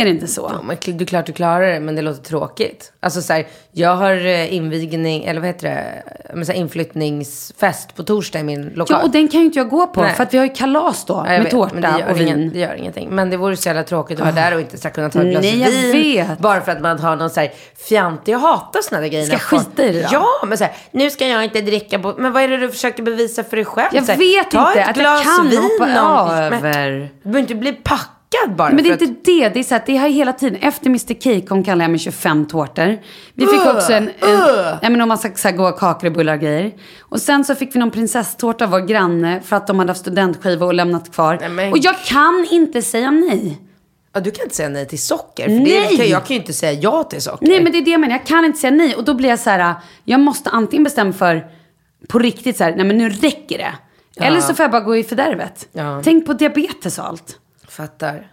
[0.00, 0.50] Är det inte så?
[0.54, 2.92] Ja, men du är klart du klarar det, men det låter tråkigt.
[3.00, 6.02] Alltså så här, jag har eh, invigning, eller vad heter det,
[6.34, 8.96] men, så här, inflyttningsfest på torsdag i min lokal.
[9.00, 10.14] Ja, och den kan ju inte jag gå på Nej.
[10.14, 12.28] för att vi har ju kalas då Ja, med vet, tårta det och vin.
[12.28, 13.08] Ingen, det gör ingenting.
[13.10, 15.22] Men det vore så jävla tråkigt att vara där och inte så här, kunna ta
[15.22, 15.92] ett glas Nej, jag vin.
[15.92, 16.38] vet.
[16.38, 17.52] Bara för att man har någon så här
[17.88, 19.26] fjantig, jag hatar såna där grejer.
[19.26, 20.08] Ska skita i det då?
[20.12, 22.70] Ja, men så här, nu ska jag inte dricka på, men vad är det du
[22.70, 23.88] försöker bevisa för dig själv?
[23.92, 27.10] Jag här, vet inte att jag kan vin hoppa över.
[27.22, 28.19] Du behöver inte bli packad
[28.56, 29.48] bara Men det är inte det.
[29.48, 30.58] Det är så att det har hela tiden.
[30.62, 32.98] Efter Mr Cake kallar jag med 25 tårtor.
[33.34, 34.78] Vi fick Ugh, också en, en, ugh.
[34.82, 36.72] ja, men en massa så här goda kakor och bullar och grejer.
[37.00, 40.00] Och sen så fick vi någon prinsesstårta av vår granne för att de hade haft
[40.00, 41.38] studentskiva och lämnat kvar.
[41.40, 43.58] Nej, men- Och jag kan inte säga nej.
[44.12, 45.44] Ja, du kan inte säga nej till socker.
[45.44, 45.96] För Nej.
[45.96, 47.46] Det jag kan ju inte säga ja till socker.
[47.46, 48.14] Nej men det är det jag menar.
[48.14, 48.94] Jag kan inte säga nej.
[48.94, 49.74] Och då blir jag så här.
[50.04, 51.46] Jag måste antingen bestämma för
[52.08, 52.76] på riktigt så här.
[52.76, 53.72] Nej men nu räcker det.
[54.24, 55.68] Eller så får jag bara gå i fördärvet.
[55.72, 56.00] Ja.
[56.04, 57.36] Tänk på diabetes och allt.
[57.70, 58.26] Fattar.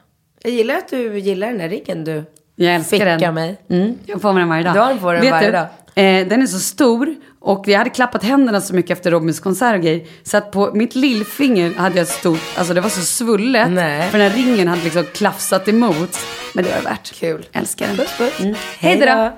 [0.44, 2.24] Jag gillar att du gillar den här riggen du
[2.56, 3.20] Jag älskar den.
[3.20, 3.58] fickar mig.
[3.70, 4.74] Mm, jag får med den varje dag.
[4.76, 5.68] Du har den på dig Vet varje du, dag.
[5.96, 9.76] Eh, den är så stor och jag hade klappat händerna så mycket efter Robins konsert
[9.76, 10.08] och grejer.
[10.24, 13.72] Så att på mitt lillfinger hade jag ett stort, alltså det var så svullet.
[13.72, 14.10] Nej.
[14.10, 16.18] För den här ringen hade liksom klafsat emot.
[16.54, 17.14] Men det var värt.
[17.20, 17.46] Kul.
[17.52, 17.98] Älskar den.
[17.98, 18.40] Puss puss.
[18.40, 18.56] Mm.
[18.80, 19.34] Hej då.